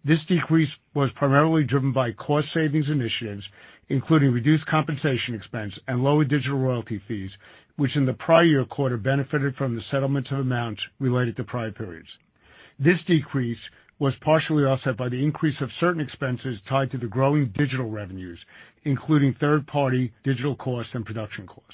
This 0.04 0.20
decrease 0.30 0.70
was 0.94 1.10
primarily 1.16 1.64
driven 1.64 1.92
by 1.92 2.12
cost 2.12 2.50
savings 2.54 2.86
initiatives, 2.88 3.44
including 3.90 4.32
reduced 4.32 4.68
compensation 4.68 5.34
expense 5.34 5.74
and 5.88 6.04
lower 6.04 6.24
digital 6.24 6.60
royalty 6.60 7.02
fees, 7.08 7.32
which 7.78 7.96
in 7.96 8.06
the 8.06 8.14
prior 8.14 8.44
year 8.44 8.66
quarter 8.66 8.98
benefited 8.98 9.56
from 9.56 9.76
the 9.76 9.82
settlement 9.92 10.28
of 10.32 10.40
amounts 10.40 10.82
related 11.00 11.36
to 11.38 11.44
prior 11.44 11.72
periods. 11.72 12.08
This 12.80 12.98
decrease 13.08 13.58
was 14.00 14.14
partially 14.22 14.64
offset 14.64 14.98
by 14.98 15.10
the 15.10 15.24
increase 15.24 15.56
of 15.62 15.70
certain 15.80 16.02
expenses 16.02 16.60
tied 16.68 16.92
to 16.92 16.98
the 16.98 17.08
growing 17.08 17.54
digital 17.58 17.90
revenues, 17.90 18.40
including 18.84 19.36
third-party 19.40 20.12
digital 20.24 20.56
costs 20.56 20.92
and 20.94 21.06
production 21.06 21.48
costs. 21.48 21.74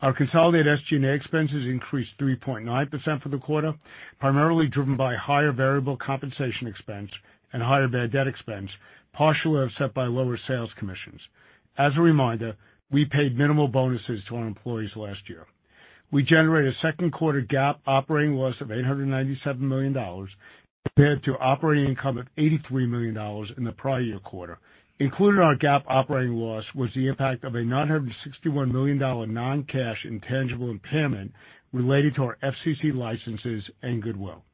Our 0.00 0.12
consolidated 0.12 0.78
SG&A 0.90 1.14
expenses 1.14 1.68
increased 1.68 2.10
3.9% 2.20 3.22
for 3.22 3.28
the 3.28 3.38
quarter, 3.38 3.72
primarily 4.18 4.66
driven 4.66 4.96
by 4.96 5.14
higher 5.14 5.52
variable 5.52 5.96
compensation 5.96 6.66
expense 6.66 7.10
and 7.52 7.62
higher 7.62 7.86
bad 7.86 8.12
debt 8.12 8.26
expense, 8.26 8.68
partially 9.12 9.60
offset 9.60 9.94
by 9.94 10.06
lower 10.06 10.38
sales 10.48 10.70
commissions. 10.78 11.20
As 11.78 11.92
a 11.96 12.00
reminder, 12.00 12.56
we 12.92 13.06
paid 13.06 13.36
minimal 13.36 13.68
bonuses 13.68 14.20
to 14.28 14.36
our 14.36 14.46
employees 14.46 14.90
last 14.96 15.20
year. 15.28 15.46
We 16.10 16.22
generated 16.22 16.74
a 16.74 16.86
second 16.86 17.12
quarter 17.12 17.40
GAAP 17.40 17.76
operating 17.86 18.34
loss 18.34 18.54
of 18.60 18.68
$897 18.68 19.58
million 19.60 19.94
compared 20.86 21.24
to 21.24 21.32
operating 21.38 21.88
income 21.88 22.18
of 22.18 22.26
$83 22.36 22.88
million 22.88 23.16
in 23.56 23.64
the 23.64 23.72
prior 23.72 24.00
year 24.00 24.18
quarter. 24.18 24.58
Included 25.00 25.38
in 25.38 25.42
our 25.42 25.56
GAAP 25.56 25.82
operating 25.88 26.34
loss 26.34 26.64
was 26.74 26.90
the 26.94 27.08
impact 27.08 27.44
of 27.44 27.54
a 27.54 27.58
$961 27.58 28.70
million 28.70 28.98
non-cash 28.98 29.96
intangible 30.04 30.70
impairment 30.70 31.32
related 31.72 32.14
to 32.16 32.22
our 32.24 32.38
FCC 32.42 32.94
licenses 32.94 33.64
and 33.82 34.02
goodwill. 34.02 34.44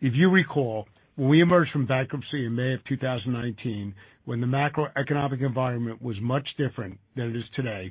If 0.00 0.14
you 0.14 0.30
recall, 0.30 0.86
when 1.18 1.28
we 1.28 1.42
emerged 1.42 1.72
from 1.72 1.84
bankruptcy 1.84 2.46
in 2.46 2.54
May 2.54 2.74
of 2.74 2.84
2019, 2.84 3.92
when 4.24 4.40
the 4.40 4.46
macroeconomic 4.46 5.44
environment 5.44 6.00
was 6.00 6.14
much 6.20 6.46
different 6.56 6.96
than 7.16 7.30
it 7.30 7.36
is 7.36 7.44
today, 7.56 7.90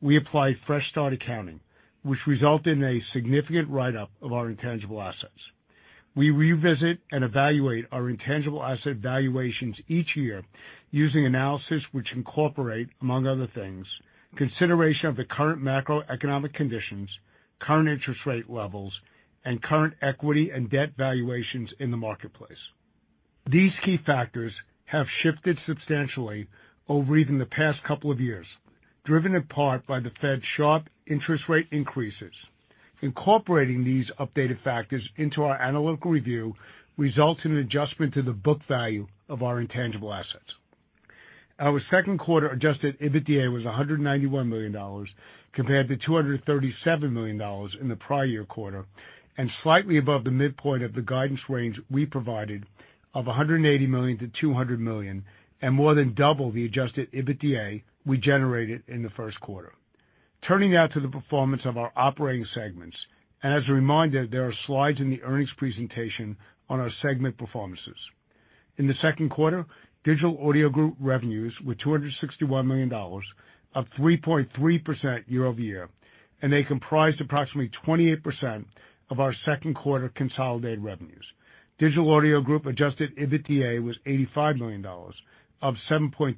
we 0.00 0.16
applied 0.16 0.54
fresh 0.64 0.84
start 0.92 1.12
accounting, 1.12 1.58
which 2.04 2.20
resulted 2.28 2.78
in 2.78 2.84
a 2.84 3.00
significant 3.12 3.68
write-up 3.68 4.12
of 4.22 4.32
our 4.32 4.48
intangible 4.48 5.02
assets. 5.02 5.40
We 6.14 6.30
revisit 6.30 7.00
and 7.10 7.24
evaluate 7.24 7.86
our 7.90 8.08
intangible 8.08 8.62
asset 8.62 8.98
valuations 9.02 9.74
each 9.88 10.10
year 10.14 10.44
using 10.92 11.26
analysis 11.26 11.82
which 11.90 12.06
incorporate, 12.14 12.90
among 13.02 13.26
other 13.26 13.48
things, 13.56 13.86
consideration 14.36 15.08
of 15.08 15.16
the 15.16 15.24
current 15.24 15.60
macroeconomic 15.60 16.54
conditions, 16.54 17.08
current 17.60 17.88
interest 17.88 18.20
rate 18.24 18.48
levels, 18.48 18.92
current 19.62 19.94
equity 20.02 20.50
and 20.54 20.70
debt 20.70 20.90
valuations 20.96 21.70
in 21.80 21.90
the 21.90 21.96
marketplace. 21.96 22.58
These 23.50 23.72
key 23.84 23.96
factors 24.04 24.52
have 24.84 25.06
shifted 25.22 25.58
substantially 25.66 26.46
over 26.88 27.16
even 27.16 27.38
the 27.38 27.46
past 27.46 27.78
couple 27.86 28.10
of 28.10 28.20
years, 28.20 28.46
driven 29.06 29.34
in 29.34 29.42
part 29.44 29.86
by 29.86 30.00
the 30.00 30.10
Fed's 30.20 30.42
sharp 30.56 30.88
interest 31.06 31.44
rate 31.48 31.66
increases. 31.72 32.32
Incorporating 33.00 33.84
these 33.84 34.06
updated 34.18 34.62
factors 34.64 35.02
into 35.16 35.44
our 35.44 35.60
analytical 35.60 36.10
review 36.10 36.54
results 36.96 37.40
in 37.44 37.52
an 37.52 37.58
adjustment 37.58 38.12
to 38.14 38.22
the 38.22 38.32
book 38.32 38.58
value 38.68 39.06
of 39.28 39.42
our 39.42 39.60
intangible 39.60 40.12
assets. 40.12 40.44
Our 41.60 41.80
second 41.90 42.18
quarter 42.18 42.48
adjusted 42.48 42.98
EBITDA 43.00 43.52
was 43.52 43.64
$191 43.64 44.48
million 44.48 45.06
compared 45.54 45.88
to 45.88 45.96
$237 45.96 47.12
million 47.12 47.40
in 47.80 47.88
the 47.88 47.96
prior 47.96 48.24
year 48.24 48.44
quarter, 48.44 48.84
and 49.38 49.48
slightly 49.62 49.96
above 49.98 50.24
the 50.24 50.30
midpoint 50.30 50.82
of 50.82 50.92
the 50.92 51.00
guidance 51.00 51.40
range 51.48 51.76
we 51.90 52.04
provided 52.04 52.66
of 53.14 53.24
$180 53.24 53.88
million-$200 53.88 54.78
million, 54.78 55.24
and 55.62 55.74
more 55.74 55.94
than 55.94 56.14
double 56.14 56.52
the 56.52 56.66
adjusted 56.66 57.10
EBITDA 57.12 57.82
we 58.04 58.18
generated 58.18 58.82
in 58.88 59.02
the 59.02 59.10
first 59.10 59.40
quarter. 59.40 59.72
Turning 60.46 60.72
now 60.72 60.88
to 60.88 61.00
the 61.00 61.08
performance 61.08 61.62
of 61.64 61.76
our 61.78 61.92
operating 61.96 62.46
segments. 62.54 62.96
And 63.42 63.54
as 63.54 63.62
a 63.68 63.72
reminder, 63.72 64.26
there 64.26 64.46
are 64.46 64.54
slides 64.66 64.98
in 65.00 65.10
the 65.10 65.22
earnings 65.22 65.50
presentation 65.56 66.36
on 66.68 66.80
our 66.80 66.90
segment 67.02 67.38
performances. 67.38 67.96
In 68.76 68.86
the 68.86 68.94
second 69.02 69.30
quarter, 69.30 69.64
Digital 70.04 70.38
Audio 70.46 70.68
Group 70.68 70.94
revenues 71.00 71.52
were 71.64 71.74
$261 71.76 72.66
million, 72.66 72.92
up 73.74 73.86
3.3% 73.98 75.24
year-over-year, 75.26 75.88
and 76.42 76.52
they 76.52 76.62
comprised 76.62 77.20
approximately 77.20 77.70
28% 77.86 78.64
of 79.10 79.20
our 79.20 79.34
second 79.46 79.74
quarter 79.74 80.10
consolidated 80.14 80.82
revenues. 80.82 81.24
Digital 81.78 82.12
Audio 82.12 82.40
Group 82.40 82.66
adjusted 82.66 83.16
EBITDA 83.16 83.82
was 83.82 83.96
$85 84.06 84.58
million, 84.58 84.84
up 85.62 85.74
7.2% 85.90 86.34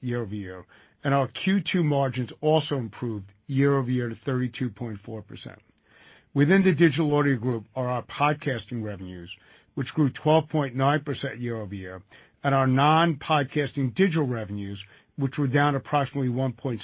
year-over-year, 0.00 0.64
and 1.04 1.14
our 1.14 1.28
Q2 1.46 1.84
margins 1.84 2.30
also 2.40 2.76
improved 2.76 3.26
year-over-year 3.46 4.08
to 4.08 4.16
32.4%. 4.26 4.98
Within 6.34 6.64
the 6.64 6.72
Digital 6.72 7.14
Audio 7.14 7.36
Group 7.36 7.64
are 7.76 7.88
our 7.88 8.04
podcasting 8.20 8.82
revenues, 8.82 9.30
which 9.76 9.86
grew 9.88 10.10
12.9% 10.24 10.74
year-over-year, 11.38 12.02
and 12.42 12.54
our 12.54 12.66
non-podcasting 12.66 13.94
digital 13.94 14.26
revenues, 14.26 14.78
which 15.16 15.34
were 15.38 15.46
down 15.46 15.76
approximately 15.76 16.28
1.6% 16.28 16.78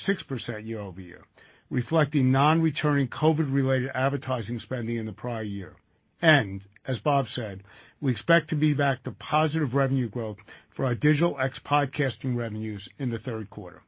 year-over-year, 0.66 1.22
reflecting 1.70 2.32
non-returning 2.32 3.08
COVID-related 3.08 3.90
advertising 3.94 4.60
spending 4.64 4.96
in 4.96 5.06
the 5.06 5.12
prior 5.12 5.42
year. 5.42 5.74
And, 6.20 6.60
as 6.86 6.96
Bob 7.04 7.26
said, 7.34 7.62
we 8.00 8.12
expect 8.12 8.50
to 8.50 8.56
be 8.56 8.74
back 8.74 9.02
to 9.04 9.14
positive 9.30 9.74
revenue 9.74 10.08
growth 10.08 10.36
for 10.74 10.84
our 10.84 10.94
digital 10.94 11.36
ex-podcasting 11.42 12.36
revenues 12.36 12.82
in 12.98 13.10
the 13.10 13.18
third 13.24 13.48
quarter. 13.50 13.82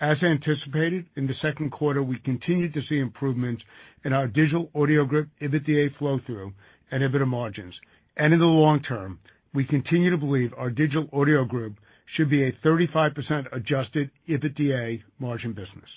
As 0.00 0.18
anticipated, 0.22 1.06
in 1.16 1.26
the 1.26 1.34
second 1.40 1.70
quarter, 1.72 2.02
we 2.02 2.18
continued 2.18 2.74
to 2.74 2.82
see 2.88 2.98
improvements 2.98 3.62
in 4.04 4.12
our 4.12 4.26
Digital 4.26 4.68
Audio 4.74 5.06
Group 5.06 5.28
EBITDA 5.40 5.96
flow-through 5.98 6.52
and 6.90 7.02
EBITDA 7.02 7.26
margins. 7.26 7.74
And 8.16 8.34
in 8.34 8.38
the 8.38 8.44
long 8.44 8.82
term, 8.82 9.18
we 9.54 9.64
continue 9.64 10.10
to 10.10 10.18
believe 10.18 10.52
our 10.56 10.68
Digital 10.68 11.08
Audio 11.14 11.44
Group 11.44 11.76
should 12.16 12.28
be 12.28 12.44
a 12.44 12.52
35% 12.64 13.46
adjusted 13.52 14.10
EBITDA 14.28 15.02
margin 15.18 15.52
business. 15.52 15.88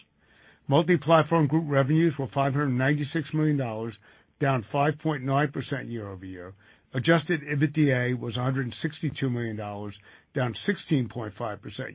Multiplatform 0.70 1.48
Group 1.48 1.66
revenues 1.68 2.14
were 2.20 2.28
$596 2.28 3.34
million, 3.34 3.58
down 3.58 4.66
5.9% 4.74 5.92
year-over-year. 5.92 6.54
Adjusted 6.94 7.42
EBITDA 7.42 8.20
was 8.20 8.36
$162 8.36 9.32
million, 9.32 9.56
down 9.56 10.56
16.5% 10.92 11.30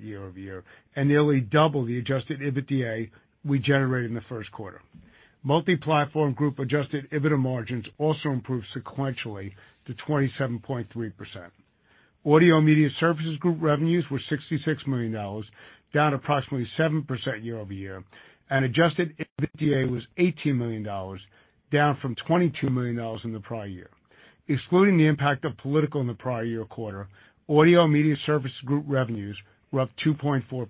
year-over-year, 0.02 0.64
and 0.96 1.08
nearly 1.08 1.40
double 1.40 1.84
the 1.84 1.98
adjusted 1.98 2.40
EBITDA 2.40 3.10
we 3.44 3.58
generated 3.58 4.10
in 4.10 4.14
the 4.14 4.22
first 4.28 4.50
quarter. 4.52 4.80
Multi-Platform 5.44 6.32
Group 6.32 6.58
adjusted 6.58 7.08
EBITDA 7.10 7.38
margins 7.38 7.84
also 7.98 8.30
improved 8.30 8.66
sequentially 8.76 9.52
to 9.86 9.94
27.3%. 10.08 11.12
Audio 12.26 12.56
and 12.56 12.66
Media 12.66 12.88
Services 12.98 13.36
Group 13.38 13.58
revenues 13.60 14.04
were 14.10 14.20
$66 14.32 14.86
million, 14.86 15.12
down 15.92 16.14
approximately 16.14 16.66
7% 16.78 17.04
year-over-year, 17.42 18.02
and 18.50 18.64
adjusted 18.64 19.14
EBITDA 19.40 19.90
was 19.90 20.02
$18 20.18 20.56
million, 20.56 20.82
down 20.82 21.98
from 22.00 22.14
$22 22.28 22.70
million 22.70 23.18
in 23.24 23.32
the 23.32 23.40
prior 23.40 23.66
year. 23.66 23.90
Excluding 24.48 24.98
the 24.98 25.06
impact 25.06 25.44
of 25.44 25.56
political 25.58 26.00
in 26.00 26.06
the 26.06 26.14
prior 26.14 26.44
year 26.44 26.64
quarter, 26.64 27.08
Audio 27.48 27.84
and 27.84 27.92
Media 27.92 28.14
Services 28.26 28.56
Group 28.64 28.84
revenues 28.86 29.36
were 29.72 29.80
up 29.80 29.90
2.4%. 30.06 30.68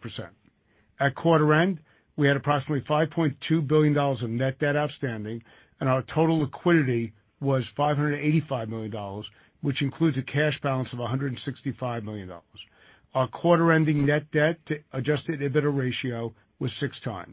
At 1.01 1.15
quarter 1.15 1.53
end, 1.55 1.79
we 2.17 2.29
had 2.29 2.37
approximately 2.37 2.85
$5.2 2.89 3.67
billion 3.67 3.97
of 3.99 4.31
net 4.31 4.59
debt 4.61 4.77
outstanding, 4.77 5.43
and 5.81 5.89
our 5.89 6.05
total 6.15 6.41
liquidity 6.41 7.13
was 7.41 7.65
$585 7.77 8.69
million, 8.69 9.23
which 9.63 9.83
includes 9.83 10.17
a 10.17 10.23
cash 10.23 10.59
balance 10.63 10.89
of 10.93 11.01
$165 11.01 12.05
million. 12.05 12.31
Our 13.15 13.29
quarter-ending 13.29 14.07
net 14.07 14.31
debt 14.33 14.59
to 14.69 14.77
adjusted 14.93 15.41
EBITDA 15.41 15.77
ratio 15.77 16.33
was 16.59 16.71
6x. 16.83 17.27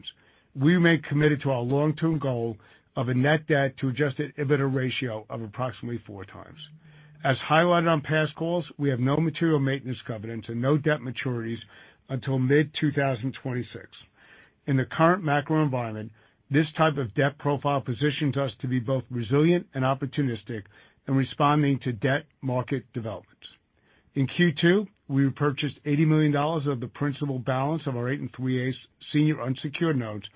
We 0.54 0.74
remain 0.74 1.02
committed 1.08 1.40
to 1.42 1.50
our 1.50 1.62
long-term 1.62 2.18
goal 2.18 2.56
of 2.96 3.08
a 3.08 3.14
net 3.14 3.46
debt 3.46 3.76
to 3.78 3.88
adjusted 3.88 4.36
EBITDA 4.36 4.74
ratio 4.74 5.24
of 5.30 5.40
approximately 5.42 6.00
4x. 6.08 6.52
As 7.24 7.36
highlighted 7.48 7.88
on 7.88 8.00
past 8.02 8.34
calls, 8.34 8.64
we 8.78 8.90
have 8.90 9.00
no 9.00 9.16
material 9.16 9.60
maintenance 9.60 9.98
covenants 10.06 10.48
and 10.48 10.60
no 10.60 10.76
debt 10.76 10.98
maturities 11.00 11.60
until 12.08 12.38
mid-2026. 12.38 13.64
In 14.66 14.76
the 14.76 14.84
current 14.84 15.24
macro 15.24 15.62
environment, 15.62 16.12
this 16.50 16.66
type 16.76 16.98
of 16.98 17.14
debt 17.14 17.38
profile 17.38 17.80
positions 17.80 18.36
us 18.36 18.50
to 18.60 18.68
be 18.68 18.78
both 18.78 19.04
resilient 19.10 19.66
and 19.74 19.84
opportunistic 19.84 20.64
in 21.08 21.14
responding 21.14 21.78
to 21.84 21.92
debt 21.92 22.24
market 22.42 22.84
developments. 22.92 23.46
In 24.14 24.26
Q2, 24.26 24.86
we 25.12 25.24
repurchased 25.24 25.76
$80 25.84 26.06
million 26.06 26.34
of 26.34 26.80
the 26.80 26.90
principal 26.94 27.38
balance 27.38 27.82
of 27.86 27.96
our 27.96 28.10
8 28.10 28.32
3/8 28.32 28.72
senior 29.12 29.42
unsecured 29.42 29.98
notes 29.98 30.26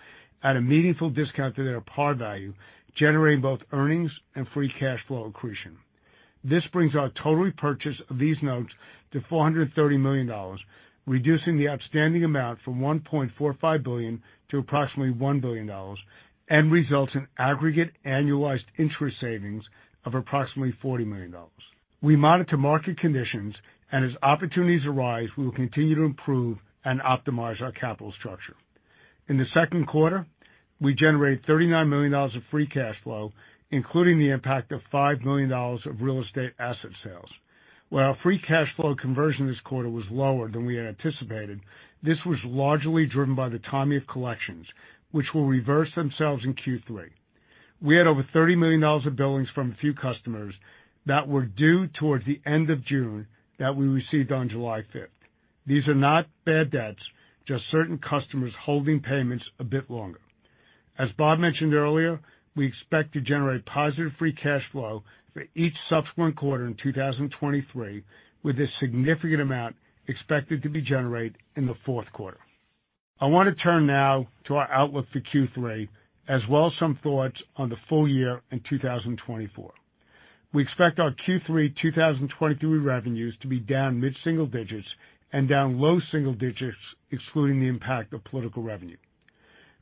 at 0.45 0.57
a 0.57 0.61
meaningful 0.61 1.11
discount 1.11 1.57
to 1.57 1.65
their 1.65 1.81
par 1.81 2.15
value, 2.15 2.53
generating 2.99 3.41
both 3.41 3.61
earnings 3.73 4.11
and 4.35 4.47
free 4.53 4.71
cash 4.79 5.01
flow 5.09 5.25
accretion. 5.25 5.77
This 6.45 6.63
brings 6.73 6.95
our 6.95 7.11
total 7.23 7.37
repurchase 7.37 7.97
of 8.11 8.19
these 8.19 8.37
notes 8.43 8.71
to 9.13 9.21
$430 9.33 10.01
million, 10.01 10.59
reducing 11.07 11.59
the 11.59 11.69
outstanding 11.69 12.25
amount 12.25 12.61
from 12.65 12.81
1.45 12.81 13.83
billion 13.83 14.23
to 14.51 14.59
approximately 14.59 15.13
$1 15.13 15.41
billion, 15.41 15.71
and 16.49 16.71
results 16.71 17.13
in 17.15 17.27
aggregate 17.39 17.91
annualized 18.05 18.67
interest 18.79 19.17
savings 19.21 19.65
of 20.05 20.15
approximately 20.15 20.75
$40 20.85 21.07
million. 21.07 21.35
We 22.03 22.15
monitor 22.15 22.57
market 22.57 23.01
conditions, 23.01 23.55
and 23.93 24.05
as 24.05 24.17
opportunities 24.23 24.87
arise, 24.87 25.29
we 25.37 25.45
will 25.45 25.53
continue 25.53 25.95
to 25.95 26.03
improve 26.03 26.59
and 26.85 27.01
optimize 27.01 27.61
our 27.61 27.73
capital 27.73 28.13
structure. 28.19 28.57
In 29.29 29.39
the 29.39 29.45
second 29.55 29.87
quarter, 29.87 30.27
we 30.81 30.95
generated 30.95 31.45
$39 31.47 31.89
million 31.89 32.15
of 32.15 32.31
free 32.51 32.67
cash 32.67 32.95
flow, 33.03 33.33
including 33.71 34.19
the 34.19 34.31
impact 34.31 34.73
of 34.73 34.81
$5 34.93 35.25
million 35.25 35.51
of 35.53 36.01
real 36.01 36.23
estate 36.23 36.53
asset 36.59 36.91
sales. 37.05 37.29
While 37.89 38.05
our 38.05 38.19
free 38.23 38.41
cash 38.47 38.69
flow 38.77 38.95
conversion 39.01 39.47
this 39.47 39.61
quarter 39.65 39.89
was 39.89 40.05
lower 40.11 40.51
than 40.51 40.67
we 40.67 40.77
had 40.77 40.87
anticipated, 40.87 41.61
this 42.03 42.19
was 42.27 42.39
largely 42.45 43.07
driven 43.07 43.35
by 43.35 43.49
the 43.49 43.61
timing 43.71 43.99
of 43.99 44.07
collections, 44.09 44.67
which 45.13 45.27
will 45.35 45.47
reverse 45.47 45.89
themselves 45.95 46.43
in 46.45 46.55
Q3. 46.55 47.09
We 47.81 47.97
had 47.97 48.07
over 48.07 48.27
$30 48.35 48.59
million 48.59 48.83
of 48.83 49.17
billings 49.17 49.49
from 49.55 49.73
a 49.73 49.81
few 49.81 49.95
customers 49.95 50.55
that 51.07 51.29
were 51.29 51.45
due 51.45 51.87
towards 51.99 52.25
the 52.27 52.41
end 52.45 52.71
of 52.71 52.85
June 52.87 53.27
that 53.59 53.75
we 53.75 53.87
received 53.87 54.33
on 54.33 54.49
July 54.49 54.83
5th. 54.95 55.09
These 55.67 55.87
are 55.89 55.95
not 55.95 56.27
bad 56.45 56.71
debts, 56.71 57.01
just 57.49 57.63
certain 57.71 57.99
customers 57.99 58.53
holding 58.65 59.01
payments 59.01 59.45
a 59.59 59.65
bit 59.65 59.91
longer. 59.91 60.21
As 60.99 61.09
Bob 61.19 61.39
mentioned 61.39 61.75
earlier, 61.75 62.21
we 62.57 62.67
expect 62.67 63.13
to 63.13 63.21
generate 63.21 63.65
positive 63.67 64.13
free 64.19 64.33
cash 64.33 64.63
flow 64.73 65.03
for 65.33 65.45
each 65.55 65.75
subsequent 65.91 66.37
quarter 66.37 66.67
in 66.67 66.77
2023, 66.83 68.03
with 68.43 68.57
a 68.57 68.67
significant 68.81 69.41
amount 69.41 69.77
expected 70.09 70.63
to 70.63 70.69
be 70.69 70.81
generated 70.81 71.37
in 71.57 71.67
the 71.67 71.75
fourth 71.85 72.11
quarter. 72.13 72.39
I 73.21 73.27
want 73.27 73.49
to 73.49 73.63
turn 73.63 73.87
now 73.87 74.27
to 74.47 74.57
our 74.57 74.71
outlook 74.71 75.07
for 75.13 75.21
Q3, 75.21 75.89
as 76.29 76.41
well 76.51 76.67
as 76.67 76.73
some 76.79 76.99
thoughts 77.03 77.37
on 77.57 77.69
the 77.69 77.77
full 77.89 78.09
year 78.09 78.43
in 78.51 78.61
2024. 78.69 79.73
We 80.53 80.63
expect 80.63 80.99
our 80.99 81.15
Q3 81.29 81.75
2023 81.83 82.79
revenues 82.79 83.37
to 83.43 83.49
be 83.49 83.61
down 83.61 84.01
mid-single 84.01 84.47
digits 84.47 84.87
and 85.33 85.49
down 85.49 85.79
low 85.79 85.99
single 86.13 86.35
digits, 86.35 86.77
excluding 87.11 87.61
the 87.61 87.69
impact 87.69 88.13
of 88.13 88.25
political 88.25 88.63
revenue. 88.63 88.97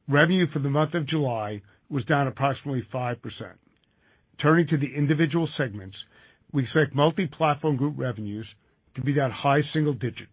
Revenue 0.09 0.46
for 0.53 0.59
the 0.59 0.70
month 0.70 0.94
of 0.94 1.07
July 1.07 1.62
was 1.90 2.05
down 2.07 2.27
approximately 2.27 2.87
5%. 2.92 3.16
Turning 4.42 4.66
to 4.68 4.77
the 4.77 4.94
individual 4.96 5.48
segments, 5.57 5.96
we 6.53 6.64
expect 6.64 6.94
Multiplatform 6.94 7.77
Group 7.77 7.94
revenues 7.96 8.46
to 8.96 9.03
be 9.03 9.12
down 9.12 9.31
high 9.31 9.61
single 9.72 9.94
digits. 9.94 10.31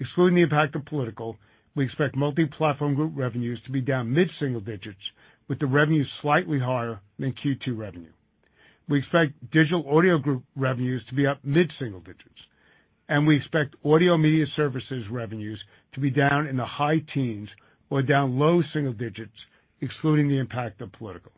Excluding 0.00 0.36
the 0.36 0.42
impact 0.42 0.74
of 0.76 0.84
political, 0.86 1.36
we 1.74 1.84
expect 1.84 2.16
Multiplatform 2.16 2.96
Group 2.96 3.12
revenues 3.14 3.60
to 3.66 3.72
be 3.72 3.80
down 3.80 4.12
mid-single 4.12 4.60
digits, 4.60 5.00
with 5.48 5.58
the 5.58 5.66
revenue 5.66 6.04
slightly 6.22 6.58
higher 6.58 7.00
than 7.18 7.34
Q2 7.44 7.76
revenue. 7.76 8.12
We 8.88 8.98
expect 9.00 9.32
Digital 9.50 9.84
Audio 9.88 10.18
Group 10.18 10.44
revenues 10.54 11.02
to 11.08 11.14
be 11.14 11.26
up 11.26 11.38
mid-single 11.42 12.00
digits, 12.00 12.40
and 13.08 13.26
we 13.26 13.36
expect 13.36 13.74
Audio 13.84 14.16
Media 14.16 14.46
Services 14.54 15.04
revenues 15.10 15.60
to 15.94 16.00
be 16.00 16.10
down 16.10 16.46
in 16.46 16.56
the 16.56 16.66
high 16.66 17.02
teens 17.12 17.48
or 17.90 18.02
down 18.02 18.38
low 18.38 18.62
single 18.72 18.92
digits, 18.92 19.34
excluding 19.80 20.28
the 20.28 20.38
impact 20.38 20.80
of 20.80 20.92
political. 20.92 21.32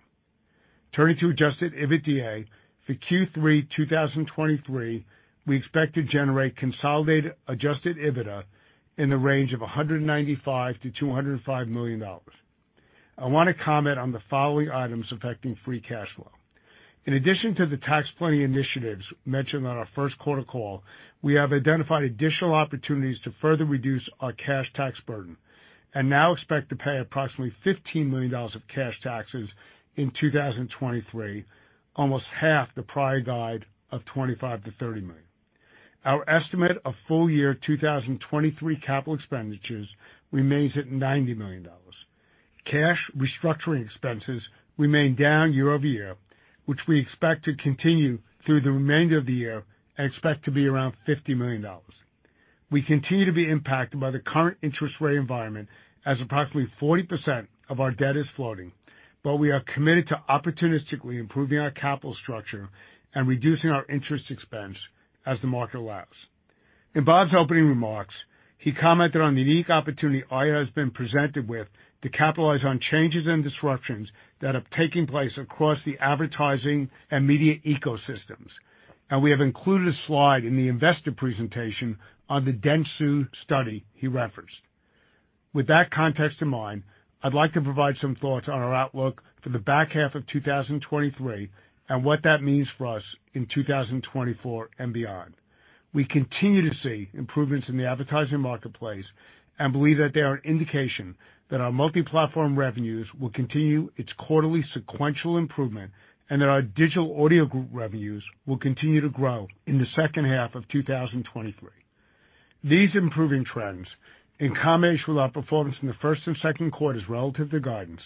Turning 0.94 1.16
to 1.20 1.30
adjusted 1.30 1.72
EBITDA, 1.74 2.46
for 2.86 2.94
Q3 3.10 3.66
2023, 3.76 5.06
we 5.46 5.56
expect 5.56 5.94
to 5.94 6.02
generate 6.02 6.56
consolidated 6.56 7.32
adjusted 7.46 7.96
EBITDA 7.96 8.42
in 8.98 9.10
the 9.10 9.16
range 9.16 9.52
of 9.52 9.60
$195 9.60 10.04
million-$205 10.04 11.68
million. 11.68 12.02
I 13.16 13.26
want 13.26 13.48
to 13.48 13.64
comment 13.64 13.98
on 13.98 14.12
the 14.12 14.20
following 14.28 14.70
items 14.70 15.06
affecting 15.12 15.56
free 15.64 15.80
cash 15.80 16.08
flow. 16.16 16.30
In 17.08 17.14
addition 17.14 17.54
to 17.54 17.64
the 17.64 17.78
tax 17.78 18.06
planning 18.18 18.42
initiatives 18.42 19.02
mentioned 19.24 19.66
on 19.66 19.78
our 19.78 19.88
first 19.94 20.18
quarter 20.18 20.42
call, 20.42 20.82
we 21.22 21.32
have 21.36 21.54
identified 21.54 22.02
additional 22.02 22.52
opportunities 22.52 23.16
to 23.24 23.32
further 23.40 23.64
reduce 23.64 24.06
our 24.20 24.34
cash 24.34 24.66
tax 24.76 24.98
burden 25.06 25.34
and 25.94 26.10
now 26.10 26.34
expect 26.34 26.68
to 26.68 26.76
pay 26.76 26.98
approximately 26.98 27.54
$15 27.64 28.10
million 28.10 28.34
of 28.34 28.50
cash 28.74 28.92
taxes 29.02 29.48
in 29.96 30.12
2023, 30.20 31.46
almost 31.96 32.26
half 32.38 32.68
the 32.76 32.82
prior 32.82 33.20
guide 33.20 33.64
of 33.90 34.02
$25 34.14 34.42
million-$30 34.42 35.02
million. 35.02 35.24
Our 36.04 36.28
estimate 36.28 36.76
of 36.84 36.92
full 37.08 37.30
year 37.30 37.58
2023 37.66 38.80
capital 38.86 39.14
expenditures 39.14 39.88
remains 40.30 40.72
at 40.76 40.90
$90 40.90 41.34
million. 41.38 41.66
Cash 42.70 42.98
restructuring 43.16 43.86
expenses 43.86 44.42
remain 44.76 45.16
down 45.16 45.54
year-over-year, 45.54 46.14
which 46.68 46.80
we 46.86 47.00
expect 47.00 47.46
to 47.46 47.56
continue 47.62 48.18
through 48.44 48.60
the 48.60 48.70
remainder 48.70 49.16
of 49.16 49.24
the 49.24 49.32
year 49.32 49.64
and 49.96 50.06
expect 50.06 50.44
to 50.44 50.50
be 50.50 50.66
around 50.66 50.92
$50 51.08 51.34
million. 51.34 51.64
We 52.70 52.82
continue 52.82 53.24
to 53.24 53.32
be 53.32 53.48
impacted 53.50 53.98
by 53.98 54.10
the 54.10 54.18
current 54.18 54.58
interest 54.62 54.96
rate 55.00 55.16
environment, 55.16 55.66
as 56.04 56.18
approximately 56.22 56.70
40% 56.78 57.46
of 57.70 57.80
our 57.80 57.90
debt 57.92 58.18
is 58.18 58.26
floating, 58.36 58.70
but 59.24 59.36
we 59.36 59.50
are 59.50 59.64
committed 59.74 60.08
to 60.08 60.22
opportunistically 60.28 61.18
improving 61.18 61.58
our 61.58 61.70
capital 61.70 62.14
structure 62.22 62.68
and 63.14 63.26
reducing 63.26 63.70
our 63.70 63.86
interest 63.88 64.24
expense 64.28 64.76
as 65.24 65.38
the 65.40 65.48
market 65.48 65.78
allows. 65.78 66.06
In 66.94 67.02
Bob's 67.02 67.32
opening 67.34 67.64
remarks, 67.64 68.14
he 68.58 68.72
commented 68.72 69.20
on 69.20 69.34
the 69.34 69.42
unique 69.42 69.70
opportunity 69.70 70.24
iHeart 70.30 70.66
has 70.66 70.74
been 70.74 70.90
presented 70.90 71.48
with 71.48 71.68
to 72.02 72.08
capitalize 72.08 72.60
on 72.64 72.80
changes 72.90 73.24
and 73.26 73.42
disruptions 73.42 74.08
that 74.40 74.54
have 74.54 74.68
taken 74.76 75.06
place 75.06 75.30
across 75.40 75.78
the 75.84 75.96
advertising 75.98 76.90
and 77.10 77.26
media 77.26 77.54
ecosystems. 77.66 78.50
And 79.10 79.22
we 79.22 79.30
have 79.30 79.40
included 79.40 79.88
a 79.88 79.96
slide 80.06 80.44
in 80.44 80.56
the 80.56 80.68
investor 80.68 81.12
presentation 81.16 81.96
on 82.28 82.44
the 82.44 82.52
Dentsu 82.52 83.28
study 83.44 83.84
he 83.94 84.06
referenced. 84.06 84.52
With 85.54 85.66
that 85.68 85.90
context 85.94 86.38
in 86.40 86.48
mind, 86.48 86.82
I'd 87.22 87.34
like 87.34 87.54
to 87.54 87.60
provide 87.60 87.94
some 88.00 88.16
thoughts 88.20 88.46
on 88.48 88.60
our 88.60 88.74
outlook 88.74 89.22
for 89.42 89.48
the 89.48 89.58
back 89.58 89.92
half 89.92 90.14
of 90.14 90.26
2023 90.32 91.50
and 91.88 92.04
what 92.04 92.20
that 92.24 92.42
means 92.42 92.68
for 92.76 92.86
us 92.86 93.02
in 93.34 93.46
2024 93.54 94.70
and 94.78 94.92
beyond. 94.92 95.34
We 95.94 96.04
continue 96.04 96.68
to 96.68 96.76
see 96.82 97.08
improvements 97.14 97.66
in 97.68 97.76
the 97.76 97.86
advertising 97.86 98.40
marketplace 98.40 99.04
and 99.58 99.72
believe 99.72 99.98
that 99.98 100.10
they 100.14 100.20
are 100.20 100.34
an 100.34 100.42
indication 100.44 101.14
that 101.50 101.60
our 101.60 101.72
multi-platform 101.72 102.58
revenues 102.58 103.06
will 103.18 103.30
continue 103.30 103.90
its 103.96 104.10
quarterly 104.18 104.64
sequential 104.74 105.38
improvement, 105.38 105.90
and 106.30 106.42
that 106.42 106.48
our 106.48 106.60
Digital 106.60 107.24
Audio 107.24 107.46
Group 107.46 107.68
revenues 107.72 108.22
will 108.46 108.58
continue 108.58 109.00
to 109.00 109.08
grow 109.08 109.46
in 109.66 109.78
the 109.78 109.86
second 109.96 110.26
half 110.26 110.54
of 110.54 110.68
2023. 110.68 111.54
These 112.64 112.90
improving 112.94 113.44
trends, 113.50 113.86
in 114.38 114.54
combination 114.62 115.04
with 115.08 115.18
our 115.18 115.30
performance 115.30 115.76
in 115.80 115.88
the 115.88 115.94
first 116.02 116.20
and 116.26 116.36
second 116.42 116.72
quarters 116.72 117.02
relative 117.08 117.50
to 117.50 117.60
guidance, 117.60 118.00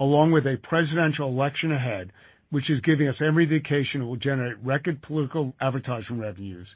along 0.00 0.32
with 0.32 0.46
a 0.46 0.56
presidential 0.68 1.28
election 1.28 1.72
ahead, 1.72 2.10
which 2.50 2.68
is 2.68 2.80
giving 2.80 3.06
us 3.06 3.14
every 3.24 3.44
indication 3.44 4.02
it 4.02 4.04
will 4.04 4.16
generate 4.16 4.58
record 4.64 5.00
political 5.02 5.54
advertising 5.60 6.18
revenues, 6.18 6.66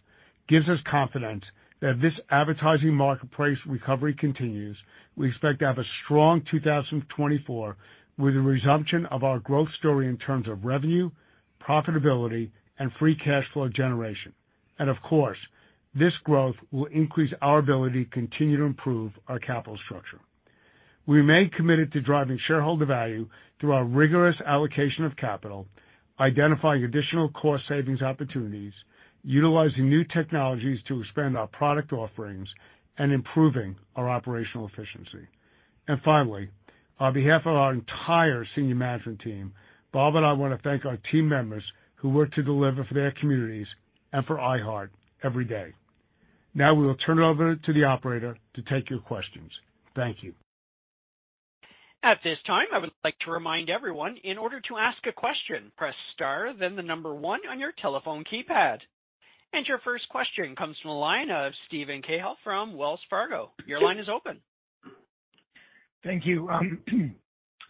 gives 0.48 0.68
us 0.68 0.78
confidence 0.90 1.44
that 1.80 1.90
if 1.90 2.00
this 2.00 2.12
advertising 2.30 2.94
marketplace 2.94 3.58
recovery 3.66 4.14
continues, 4.18 4.76
we 5.16 5.28
expect 5.28 5.60
to 5.60 5.66
have 5.66 5.78
a 5.78 5.84
strong 6.04 6.42
2024 6.50 7.76
with 8.18 8.36
a 8.36 8.40
resumption 8.40 9.06
of 9.06 9.24
our 9.24 9.38
growth 9.40 9.68
story 9.78 10.08
in 10.08 10.16
terms 10.18 10.48
of 10.48 10.64
revenue, 10.64 11.10
profitability, 11.66 12.50
and 12.78 12.90
free 12.98 13.16
cash 13.16 13.44
flow 13.52 13.68
generation. 13.68 14.32
And 14.78 14.88
of 14.88 14.96
course, 15.08 15.38
this 15.94 16.12
growth 16.24 16.56
will 16.72 16.86
increase 16.86 17.32
our 17.40 17.58
ability 17.58 18.04
to 18.04 18.10
continue 18.10 18.56
to 18.56 18.64
improve 18.64 19.12
our 19.28 19.38
capital 19.38 19.78
structure. 19.84 20.20
We 21.06 21.18
remain 21.18 21.50
committed 21.56 21.92
to 21.92 22.00
driving 22.00 22.38
shareholder 22.46 22.86
value 22.86 23.28
through 23.60 23.72
our 23.72 23.84
rigorous 23.84 24.36
allocation 24.44 25.04
of 25.04 25.16
capital, 25.16 25.66
identifying 26.20 26.84
additional 26.84 27.28
cost 27.30 27.64
savings 27.68 28.02
opportunities, 28.02 28.72
utilizing 29.22 29.88
new 29.88 30.04
technologies 30.04 30.78
to 30.88 31.00
expand 31.00 31.36
our 31.36 31.48
product 31.48 31.92
offerings, 31.92 32.48
and 32.98 33.12
improving 33.12 33.74
our 33.96 34.08
operational 34.08 34.66
efficiency. 34.68 35.26
And 35.88 36.00
finally, 36.04 36.48
on 37.00 37.12
behalf 37.12 37.42
of 37.44 37.54
our 37.54 37.72
entire 37.72 38.46
senior 38.54 38.76
management 38.76 39.20
team, 39.20 39.52
Bob 39.92 40.14
and 40.16 40.24
I 40.24 40.32
want 40.32 40.56
to 40.56 40.68
thank 40.68 40.84
our 40.84 40.98
team 41.10 41.28
members 41.28 41.64
who 41.96 42.08
work 42.10 42.32
to 42.34 42.42
deliver 42.42 42.84
for 42.84 42.94
their 42.94 43.12
communities 43.20 43.66
and 44.12 44.24
for 44.26 44.36
iHeart 44.36 44.90
every 45.24 45.44
day. 45.44 45.72
Now 46.54 46.74
we 46.74 46.86
will 46.86 46.96
turn 46.96 47.18
it 47.18 47.24
over 47.24 47.56
to 47.56 47.72
the 47.72 47.84
operator 47.84 48.36
to 48.54 48.62
take 48.62 48.90
your 48.90 49.00
questions. 49.00 49.50
Thank 49.96 50.18
you. 50.22 50.34
At 52.04 52.18
this 52.22 52.36
time, 52.46 52.66
I 52.74 52.78
would 52.78 52.90
like 53.02 53.18
to 53.24 53.30
remind 53.30 53.70
everyone, 53.70 54.18
in 54.24 54.36
order 54.36 54.60
to 54.60 54.76
ask 54.76 54.98
a 55.08 55.12
question, 55.12 55.72
press 55.78 55.94
star, 56.12 56.52
then 56.58 56.76
the 56.76 56.82
number 56.82 57.14
one 57.14 57.40
on 57.50 57.58
your 57.58 57.72
telephone 57.80 58.24
keypad. 58.30 58.76
And 59.54 59.66
your 59.66 59.78
first 59.82 60.06
question 60.10 60.54
comes 60.54 60.76
from 60.82 60.90
the 60.90 60.96
line 60.96 61.30
of 61.30 61.52
Steven 61.66 62.02
Cahall 62.02 62.34
from 62.44 62.76
Wells 62.76 63.00
Fargo. 63.08 63.52
Your 63.66 63.80
line 63.80 63.98
is 63.98 64.08
open. 64.14 64.40
Thank 66.04 66.26
you. 66.26 66.46
Um, 66.50 66.82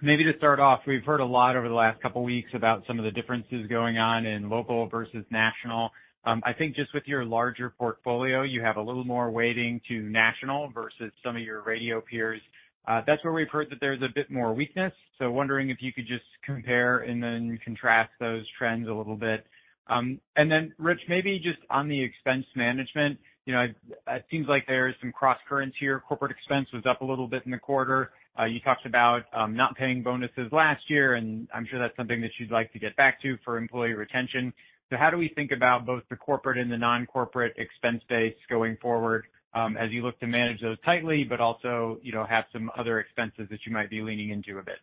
maybe 0.03 0.25
to 0.25 0.37
start 0.37 0.59
off, 0.59 0.81
we've 0.85 1.05
heard 1.05 1.20
a 1.20 1.25
lot 1.25 1.55
over 1.55 1.68
the 1.68 1.75
last 1.75 2.03
couple 2.03 2.25
weeks 2.25 2.51
about 2.55 2.83
some 2.88 2.99
of 2.99 3.05
the 3.05 3.12
differences 3.12 3.68
going 3.68 3.99
on 3.99 4.27
in 4.27 4.51
local 4.51 4.88
versus 4.88 5.25
national. 5.31 5.90
Um, 6.25 6.42
I 6.44 6.55
think 6.55 6.75
just 6.75 6.92
with 6.92 7.05
your 7.07 7.25
larger 7.25 7.70
portfolio, 7.70 8.42
you 8.42 8.62
have 8.62 8.79
a 8.79 8.83
little 8.83 9.05
more 9.05 9.31
weighting 9.31 9.81
to 9.87 10.03
national 10.03 10.70
versus 10.70 11.12
some 11.23 11.37
of 11.37 11.42
your 11.42 11.62
radio 11.62 12.01
peers. 12.01 12.40
Uh, 12.87 13.01
that's 13.07 13.23
where 13.25 13.33
we've 13.33 13.51
heard 13.51 13.68
that 13.70 13.79
there's 13.81 14.03
a 14.03 14.09
bit 14.14 14.31
more 14.31 14.53
weakness. 14.53 14.92
So 15.18 15.31
wondering 15.31 15.70
if 15.70 15.79
you 15.81 15.92
could 15.92 16.07
just 16.07 16.25
compare 16.44 16.99
and 16.99 17.23
then 17.23 17.59
contrast 17.64 18.11
those 18.20 18.44
trends 18.59 18.88
a 18.88 18.92
little 18.92 19.16
bit. 19.16 19.47
Um 19.87 20.20
and 20.37 20.51
then 20.51 20.73
Rich, 20.79 21.01
maybe 21.09 21.38
just 21.38 21.59
on 21.70 21.88
the 21.88 22.03
expense 22.03 22.47
management, 22.57 23.18
you 23.47 23.53
know, 23.53 23.66
it 24.09 24.25
seems 24.31 24.49
like 24.49 24.64
there's 24.66 24.94
some 25.01 25.12
crosscurrents 25.12 25.75
here. 25.79 26.01
Corporate 26.01 26.31
expense 26.31 26.68
was 26.73 26.85
up 26.88 27.03
a 27.03 27.05
little 27.05 27.29
bit 27.29 27.42
in 27.44 27.51
the 27.51 27.59
quarter. 27.59 28.11
Uh, 28.38 28.44
you 28.44 28.59
talked 28.61 28.87
about 28.87 29.23
um, 29.35 29.55
not 29.55 29.77
paying 29.77 30.03
bonuses 30.03 30.51
last 30.51 30.83
year, 30.88 31.14
and 31.14 31.47
I'm 31.55 31.66
sure 31.70 31.79
that's 31.79 31.97
something 31.97 32.20
that 32.23 32.31
you'd 32.38 32.51
like 32.51 32.73
to 32.73 32.79
get 32.79 32.97
back 32.97 33.20
to 33.23 33.37
for 33.44 33.59
employee 33.59 33.92
retention. 33.92 34.53
So 34.90 34.97
how 34.97 35.11
do 35.11 35.16
we 35.16 35.31
think 35.35 35.51
about 35.53 35.87
both 35.87 36.03
the 36.11 36.16
corporate 36.16 36.59
and 36.59 36.70
the 36.73 36.79
non-corporate 36.79 37.55
expense 37.59 38.03
base 38.09 38.35
going 38.49 38.77
forward, 38.81 39.27
Um, 39.55 39.77
as 39.77 39.93
you 39.93 40.03
look 40.03 40.19
to 40.19 40.27
manage 40.27 40.61
those 40.61 40.79
tightly, 40.85 41.23
but 41.23 41.40
also, 41.40 41.99
you 42.03 42.12
know, 42.12 42.27
have 42.27 42.45
some 42.53 42.71
other 42.77 42.99
expenses 42.99 43.47
that 43.51 43.61
you 43.64 43.73
might 43.73 43.88
be 43.88 44.03
leaning 44.03 44.31
into 44.31 44.59
a 44.59 44.62
bit? 44.62 44.79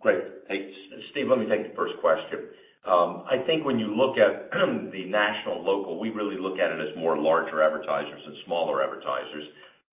Great. 0.00 0.24
Hey, 0.48 0.72
Steve, 1.12 1.28
let 1.28 1.38
me 1.38 1.46
take 1.46 1.70
the 1.70 1.76
first 1.76 1.94
question. 2.00 2.50
Um, 2.88 3.24
I 3.28 3.44
think 3.46 3.64
when 3.64 3.78
you 3.78 3.94
look 3.94 4.16
at 4.16 4.50
the 4.92 5.04
national 5.04 5.62
local, 5.62 6.00
we 6.00 6.10
really 6.10 6.40
look 6.40 6.58
at 6.58 6.72
it 6.72 6.80
as 6.80 6.96
more 6.96 7.18
larger 7.18 7.62
advertisers 7.62 8.22
and 8.26 8.34
smaller 8.46 8.82
advertisers. 8.82 9.44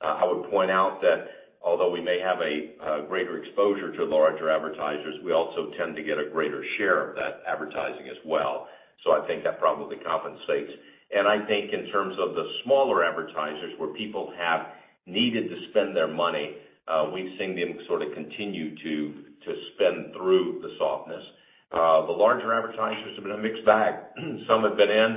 Uh, 0.02 0.24
I 0.24 0.26
would 0.26 0.50
point 0.50 0.72
out 0.72 1.02
that 1.02 1.28
although 1.62 1.92
we 1.92 2.02
may 2.02 2.20
have 2.24 2.40
a 2.40 3.06
greater 3.08 3.44
exposure 3.44 3.92
to 3.92 4.06
larger 4.06 4.50
advertisers, 4.50 5.16
we 5.24 5.34
also 5.34 5.72
tend 5.78 5.96
to 5.98 6.04
get 6.04 6.18
a 6.18 6.30
greater 6.32 6.64
share 6.78 7.10
of 7.10 7.16
that 7.16 7.44
advertising 7.46 8.08
as 8.08 8.18
well. 8.26 8.68
So 9.04 9.12
I 9.12 9.28
think 9.28 9.44
that 9.44 9.60
probably 9.60 9.98
compensates. 9.98 10.72
I 11.16 11.46
think 11.48 11.72
in 11.72 11.88
terms 11.92 12.16
of 12.20 12.36
the 12.36 12.44
smaller 12.64 13.04
advertisers, 13.04 13.74
where 13.78 13.94
people 13.94 14.34
have 14.38 14.68
needed 15.06 15.50
to 15.50 15.56
spend 15.70 15.96
their 15.96 16.08
money, 16.08 16.58
uh, 16.88 17.10
we've 17.14 17.32
seen 17.40 17.56
them 17.56 17.80
sort 17.88 18.02
of 18.02 18.14
continue 18.14 18.76
to 18.76 19.28
to 19.46 19.54
spend 19.76 20.14
through 20.14 20.60
the 20.62 20.70
softness. 20.78 21.24
Uh 21.72 22.06
the 22.06 22.12
larger 22.12 22.54
advertisers 22.54 23.16
have 23.16 23.24
been 23.24 23.34
a 23.34 23.38
mixed 23.38 23.66
bag. 23.66 23.94
Some 24.48 24.64
have 24.64 24.78
been 24.78 24.90
in 24.90 25.12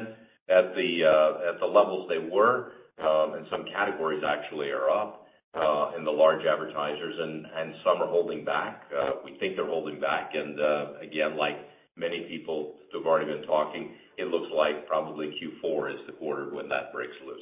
at 0.48 0.74
the 0.74 0.90
uh 1.06 1.50
at 1.54 1.60
the 1.60 1.66
levels 1.66 2.08
they 2.08 2.18
were, 2.18 2.72
um 2.98 3.34
and 3.34 3.46
some 3.50 3.64
categories 3.72 4.22
actually 4.26 4.70
are 4.70 4.90
up 4.90 5.26
uh 5.54 5.92
in 5.96 6.04
the 6.04 6.10
large 6.10 6.44
advertisers, 6.44 7.14
and, 7.18 7.46
and 7.56 7.74
some 7.84 8.02
are 8.02 8.08
holding 8.08 8.44
back. 8.44 8.82
Uh 8.90 9.12
we 9.24 9.38
think 9.38 9.56
they're 9.56 9.66
holding 9.66 10.00
back. 10.00 10.32
And 10.34 10.60
uh 10.60 10.98
again, 11.00 11.36
like 11.36 11.56
many 11.96 12.26
people 12.28 12.74
who've 12.92 13.06
already 13.06 13.32
been 13.32 13.46
talking, 13.46 13.94
it 14.20 14.28
looks 14.28 14.52
like 14.54 14.86
probably 14.86 15.26
Q4 15.26 15.94
is 15.94 16.00
the 16.06 16.12
quarter 16.12 16.54
when 16.54 16.68
that 16.68 16.92
breaks 16.92 17.16
loose. 17.26 17.40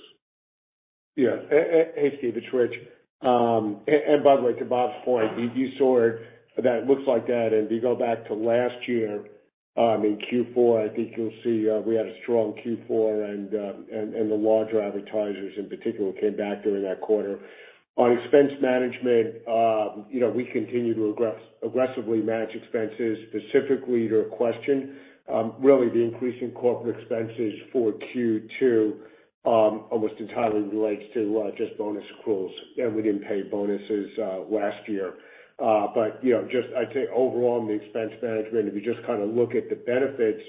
Yeah. 1.16 1.36
Hey, 1.50 2.14
Steve, 2.18 2.36
it's 2.36 2.46
Rich. 2.52 2.74
Um, 3.22 3.80
and 3.88 4.22
by 4.22 4.36
the 4.36 4.42
way, 4.42 4.52
to 4.54 4.64
Bob's 4.64 4.94
point, 5.04 5.56
you 5.56 5.70
saw 5.76 6.06
it, 6.06 6.20
that 6.62 6.86
looks 6.86 7.02
like 7.06 7.26
that. 7.26 7.50
And 7.52 7.66
if 7.66 7.72
you 7.72 7.80
go 7.80 7.96
back 7.96 8.26
to 8.28 8.34
last 8.34 8.86
year, 8.86 9.24
um, 9.76 10.04
in 10.04 10.18
Q4, 10.26 10.90
I 10.90 10.94
think 10.94 11.14
you'll 11.16 11.32
see, 11.44 11.70
uh, 11.70 11.78
we 11.80 11.94
had 11.94 12.06
a 12.06 12.14
strong 12.22 12.54
Q4 12.66 13.30
and 13.30 13.54
uh 13.54 14.18
and 14.18 14.30
the 14.30 14.34
larger 14.34 14.82
advertisers 14.82 15.54
in 15.56 15.68
particular 15.68 16.12
came 16.20 16.36
back 16.36 16.64
during 16.64 16.82
that 16.82 17.00
quarter. 17.00 17.38
On 17.96 18.12
expense 18.12 18.52
management, 18.60 19.46
um, 19.46 20.06
you 20.10 20.20
know, 20.20 20.30
we 20.30 20.44
continue 20.52 20.94
to 20.94 21.34
aggressively 21.64 22.22
manage 22.22 22.54
expenses. 22.54 23.18
Specifically 23.30 24.06
to 24.06 24.14
your 24.14 24.24
question, 24.24 24.96
Um, 25.32 25.54
really 25.58 25.88
the 25.88 26.02
increase 26.02 26.40
in 26.42 26.52
corporate 26.52 26.98
expenses 26.98 27.54
for 27.72 27.92
Q2, 27.92 28.92
um, 29.44 29.84
almost 29.90 30.14
entirely 30.18 30.62
relates 30.62 31.02
to 31.14 31.40
uh, 31.40 31.50
just 31.56 31.76
bonus 31.78 32.04
accruals, 32.16 32.52
and 32.78 32.94
we 32.94 33.02
didn't 33.02 33.24
pay 33.24 33.42
bonuses 33.42 34.10
uh, 34.18 34.40
last 34.50 34.88
year. 34.88 35.14
Uh 35.60 35.88
but 35.92 36.22
you 36.22 36.32
know, 36.32 36.44
just 36.44 36.68
I'd 36.76 36.92
say 36.94 37.06
overall 37.12 37.60
in 37.60 37.66
the 37.66 37.74
expense 37.74 38.12
management, 38.22 38.68
if 38.68 38.74
you 38.74 38.94
just 38.94 39.04
kind 39.06 39.22
of 39.22 39.30
look 39.30 39.56
at 39.56 39.68
the 39.68 39.74
benefits, 39.74 40.42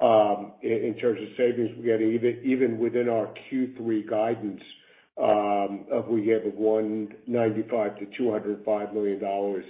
um, 0.00 0.52
in 0.62 0.94
terms 1.00 1.20
of 1.20 1.28
savings, 1.36 1.76
we 1.76 1.84
get 1.84 2.00
even 2.00 2.40
even 2.44 2.78
within 2.78 3.08
our 3.08 3.28
Q3 3.50 4.08
guidance, 4.08 4.62
of 5.16 6.06
we 6.08 6.22
gave 6.22 6.46
of 6.46 6.54
$195 6.54 7.26
million-$205 7.28 8.94
million, 8.94 9.64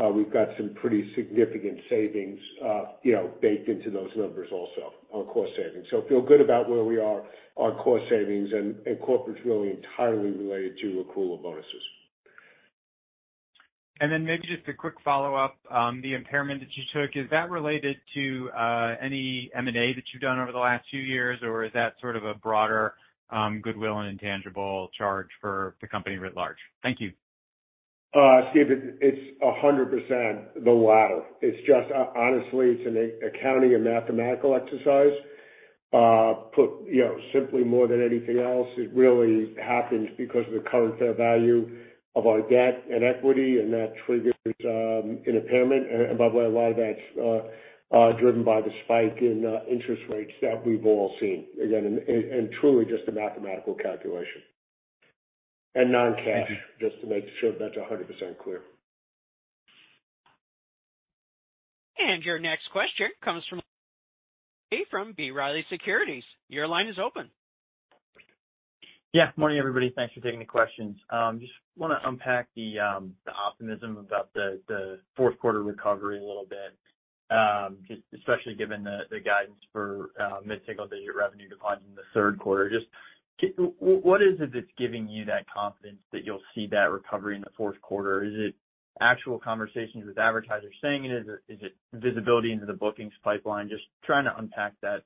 Uh, 0.00 0.08
we've 0.08 0.32
got 0.32 0.48
some 0.56 0.74
pretty 0.80 1.12
significant 1.14 1.78
savings, 1.90 2.38
uh, 2.64 2.82
you 3.02 3.12
know, 3.12 3.30
baked 3.42 3.68
into 3.68 3.90
those 3.90 4.08
numbers 4.16 4.48
also 4.50 4.92
on 5.12 5.26
cost 5.26 5.50
savings. 5.56 5.86
So 5.90 6.04
feel 6.08 6.22
good 6.22 6.40
about 6.40 6.70
where 6.70 6.82
we 6.82 6.98
are 6.98 7.22
on 7.56 7.76
cost 7.76 8.04
savings, 8.08 8.48
and 8.52 8.76
corporate's 9.00 9.40
really 9.44 9.70
entirely 9.70 10.30
related 10.30 10.78
to 10.80 11.04
accrual 11.04 11.42
bonuses. 11.42 11.82
And 14.00 14.10
then 14.10 14.24
maybe 14.24 14.42
just 14.48 14.66
a 14.66 14.72
quick 14.72 14.94
follow-up. 15.04 15.56
Um, 15.70 16.00
the 16.00 16.14
impairment 16.14 16.60
that 16.60 16.70
you 16.74 16.82
took, 16.94 17.14
is 17.14 17.28
that 17.30 17.50
related 17.50 17.96
to 18.14 18.50
uh, 18.50 18.94
any 19.00 19.50
M&A 19.54 19.92
that 19.92 20.02
you've 20.12 20.22
done 20.22 20.40
over 20.40 20.52
the 20.52 20.58
last 20.58 20.86
few 20.90 21.00
years, 21.00 21.38
or 21.42 21.64
is 21.64 21.72
that 21.74 21.94
sort 22.00 22.16
of 22.16 22.24
a 22.24 22.34
broader 22.34 22.94
um, 23.30 23.60
goodwill 23.60 23.98
and 23.98 24.08
intangible 24.08 24.88
charge 24.96 25.28
for 25.40 25.76
the 25.82 25.86
company 25.86 26.16
writ 26.16 26.34
large? 26.34 26.56
Thank 26.82 26.98
you. 27.00 27.12
Steve, 28.50 28.66
it's 29.00 29.40
100% 29.42 30.64
the 30.64 30.70
latter. 30.70 31.22
It's 31.40 31.58
just, 31.66 31.90
honestly, 31.92 32.76
it's 32.76 32.86
an 32.86 33.28
accounting 33.28 33.74
and 33.74 33.84
mathematical 33.84 34.54
exercise. 34.54 35.12
Uh 35.92 36.34
put, 36.54 36.70
you 36.86 37.02
know, 37.04 37.16
simply 37.34 37.64
more 37.64 37.86
than 37.88 38.02
anything 38.04 38.38
else, 38.38 38.68
it 38.78 38.90
really 38.94 39.54
happens 39.62 40.08
because 40.18 40.44
of 40.48 40.54
the 40.54 40.68
current 40.70 40.98
fair 40.98 41.14
value 41.14 41.68
of 42.16 42.26
our 42.26 42.40
debt 42.48 42.84
and 42.90 43.04
equity, 43.04 43.58
and 43.60 43.72
that 43.72 43.92
triggers 44.06 44.34
um 44.64 45.20
an 45.26 45.36
impairment. 45.36 45.90
And 45.92 46.18
by 46.18 46.28
the 46.30 46.34
way, 46.34 46.44
a 46.44 46.48
lot 46.48 46.70
of 46.72 46.76
that's 46.76 47.06
uh 47.18 47.96
uh 47.96 48.12
driven 48.20 48.42
by 48.44 48.62
the 48.62 48.72
spike 48.84 49.18
in 49.20 49.44
interest 49.70 50.02
rates 50.10 50.32
that 50.42 50.66
we've 50.66 50.86
all 50.86 51.14
seen. 51.20 51.46
Again, 51.62 51.84
and 52.08 52.50
truly 52.60 52.86
just 52.86 53.08
a 53.08 53.12
mathematical 53.12 53.74
calculation. 53.74 54.42
Non-cash, 55.74 56.50
just 56.80 57.00
to 57.00 57.06
make 57.06 57.24
sure 57.40 57.52
that's 57.58 57.74
100% 57.76 58.38
clear. 58.38 58.60
And 61.98 62.22
your 62.22 62.38
next 62.38 62.64
question 62.72 63.08
comes 63.24 63.42
from 63.48 63.60
from 64.90 65.14
B. 65.16 65.30
Riley 65.30 65.64
Securities. 65.70 66.24
Your 66.48 66.68
line 66.68 66.86
is 66.86 66.96
open. 67.02 67.30
Yeah. 69.12 69.30
Morning, 69.36 69.58
everybody. 69.58 69.92
Thanks 69.94 70.14
for 70.14 70.20
taking 70.20 70.38
the 70.38 70.44
questions. 70.44 70.96
Um, 71.10 71.40
just 71.40 71.52
wanna 71.76 71.98
unpack 72.04 72.48
the 72.56 72.78
um, 72.78 73.14
optimism 73.26 73.96
about 73.98 74.32
the 74.34 75.00
fourth 75.16 75.38
quarter 75.38 75.62
recovery 75.62 76.18
a 76.18 76.22
little 76.22 76.46
bit, 76.48 76.76
um, 77.30 77.78
just 77.88 78.02
especially 78.14 78.54
given 78.54 78.84
the 78.84 79.20
guidance 79.20 79.60
for 79.72 80.10
uh, 80.20 80.40
mid-single-digit 80.44 81.14
revenue 81.14 81.48
declines 81.48 81.82
in 81.88 81.94
the 81.94 82.02
third 82.14 82.38
quarter. 82.38 82.70
Just 82.70 82.86
what 83.78 84.22
is 84.22 84.40
it 84.40 84.50
that's 84.52 84.66
giving 84.78 85.08
you 85.08 85.24
that 85.24 85.46
confidence 85.52 85.98
that 86.12 86.24
you'll 86.24 86.42
see 86.54 86.68
that 86.70 86.90
recovery 86.90 87.36
in 87.36 87.42
the 87.42 87.50
fourth 87.56 87.80
quarter? 87.80 88.24
Is 88.24 88.32
it 88.34 88.54
actual 89.00 89.38
conversations 89.38 90.04
with 90.06 90.18
advertisers 90.18 90.74
saying 90.82 91.04
it? 91.06 91.26
Is 91.48 91.58
it 91.62 91.72
visibility 91.92 92.52
into 92.52 92.66
the 92.66 92.72
bookings 92.72 93.12
pipeline? 93.24 93.68
Just 93.68 93.84
trying 94.04 94.24
to 94.24 94.36
unpack 94.36 94.74
that 94.82 95.02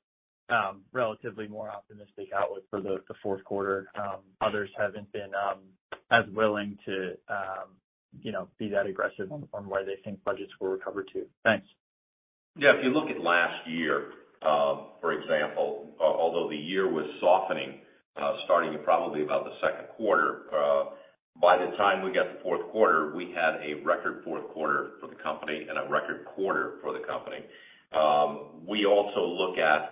um, 0.48 0.82
relatively 0.92 1.48
more 1.48 1.70
optimistic 1.70 2.28
outlook 2.34 2.64
for 2.70 2.80
the 2.80 3.00
fourth 3.22 3.42
quarter. 3.44 3.88
Um, 3.98 4.20
others 4.40 4.70
haven't 4.78 5.10
been 5.12 5.30
um, 5.34 5.60
as 6.10 6.24
willing 6.34 6.78
to, 6.86 7.14
you 8.22 8.32
know, 8.32 8.48
be 8.58 8.68
that 8.68 8.86
aggressive 8.86 9.30
on 9.32 9.68
where 9.68 9.84
they 9.84 9.96
think 10.04 10.22
budgets 10.24 10.52
will 10.60 10.68
recover 10.68 11.02
to. 11.02 11.26
Thanks. 11.42 11.66
Yeah. 12.58 12.72
If 12.78 12.84
you 12.84 12.90
look 12.90 13.10
at 13.10 13.20
last 13.22 13.66
year, 13.68 14.12
for 14.40 15.12
example, 15.12 15.90
uh, 16.00 16.04
although 16.04 16.48
the 16.48 16.56
year 16.56 16.90
was 16.90 17.06
softening, 17.20 17.80
starting 18.44 18.72
in 18.74 18.82
probably 18.82 19.22
about 19.22 19.44
the 19.44 19.52
second 19.60 19.88
quarter, 19.96 20.42
Uh 20.52 20.84
by 21.38 21.58
the 21.58 21.76
time 21.76 22.02
we 22.02 22.12
got 22.12 22.24
to 22.32 22.40
fourth 22.42 22.64
quarter, 22.72 23.14
we 23.14 23.30
had 23.36 23.60
a 23.60 23.74
record 23.84 24.24
fourth 24.24 24.48
quarter 24.54 24.92
for 25.00 25.06
the 25.06 25.16
company 25.16 25.66
and 25.68 25.76
a 25.76 25.84
record 25.92 26.24
quarter 26.24 26.78
for 26.80 26.94
the 26.94 27.00
company. 27.06 27.44
We 28.66 28.86
also 28.86 29.20
look 29.20 29.58
at 29.58 29.82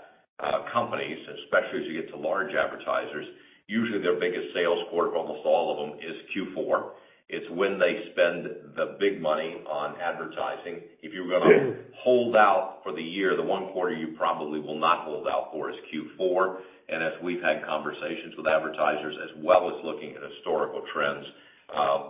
uh 0.41 0.65
companies, 0.73 1.19
especially 1.45 1.81
as 1.81 1.87
you 1.87 2.01
get 2.01 2.11
to 2.13 2.17
large 2.17 2.53
advertisers, 2.55 3.27
usually 3.67 4.01
their 4.01 4.19
biggest 4.19 4.55
sales 4.55 4.81
quarter, 4.91 5.15
almost 5.15 5.45
all 5.45 5.67
of 5.73 5.77
them, 5.91 5.99
is 6.01 6.17
Q4. 6.33 6.91
It's 7.29 7.49
when 7.51 7.79
they 7.79 8.11
spend 8.13 8.75
the 8.77 8.97
big 9.01 9.21
money 9.21 9.57
on 9.69 9.97
advertising. 10.01 10.81
If 11.03 11.13
you're 11.15 11.29
gonna 11.29 11.77
hold 12.05 12.37
out 12.37 12.81
for 12.83 12.93
the 12.93 13.03
year, 13.03 13.37
the 13.37 13.43
one 13.43 13.73
quarter 13.73 13.95
you 13.95 14.09
probably 14.17 14.61
will 14.61 14.79
not 14.79 15.05
hold 15.05 15.27
out 15.27 15.49
for 15.53 15.71
is 15.71 15.77
Q4. 15.93 16.57
And 16.89 17.03
as 17.03 17.13
we've 17.23 17.41
had 17.41 17.65
conversations 17.65 18.35
with 18.37 18.47
advertisers 18.47 19.17
as 19.25 19.43
well 19.43 19.69
as 19.73 19.85
looking 19.85 20.15
at 20.17 20.23
historical 20.23 20.83
trends, 20.93 21.25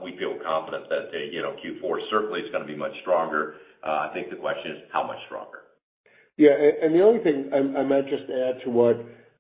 we 0.03 0.17
feel 0.19 0.37
confident 0.45 0.89
that, 0.89 1.11
you 1.31 1.43
know, 1.43 1.55
Q4 1.63 2.11
certainly 2.11 2.41
is 2.41 2.51
gonna 2.51 2.67
be 2.67 2.77
much 2.77 2.95
stronger. 3.03 3.57
I 3.83 4.11
think 4.13 4.31
the 4.31 4.37
question 4.37 4.73
is 4.73 4.83
how 4.93 5.07
much 5.07 5.19
stronger? 5.27 5.61
Yeah. 6.37 6.51
And 6.83 6.95
the 6.95 7.03
only 7.03 7.23
thing 7.23 7.51
I 7.53 7.83
might 7.83 8.09
just 8.09 8.25
add 8.31 8.63
to 8.65 8.71
what 8.71 8.99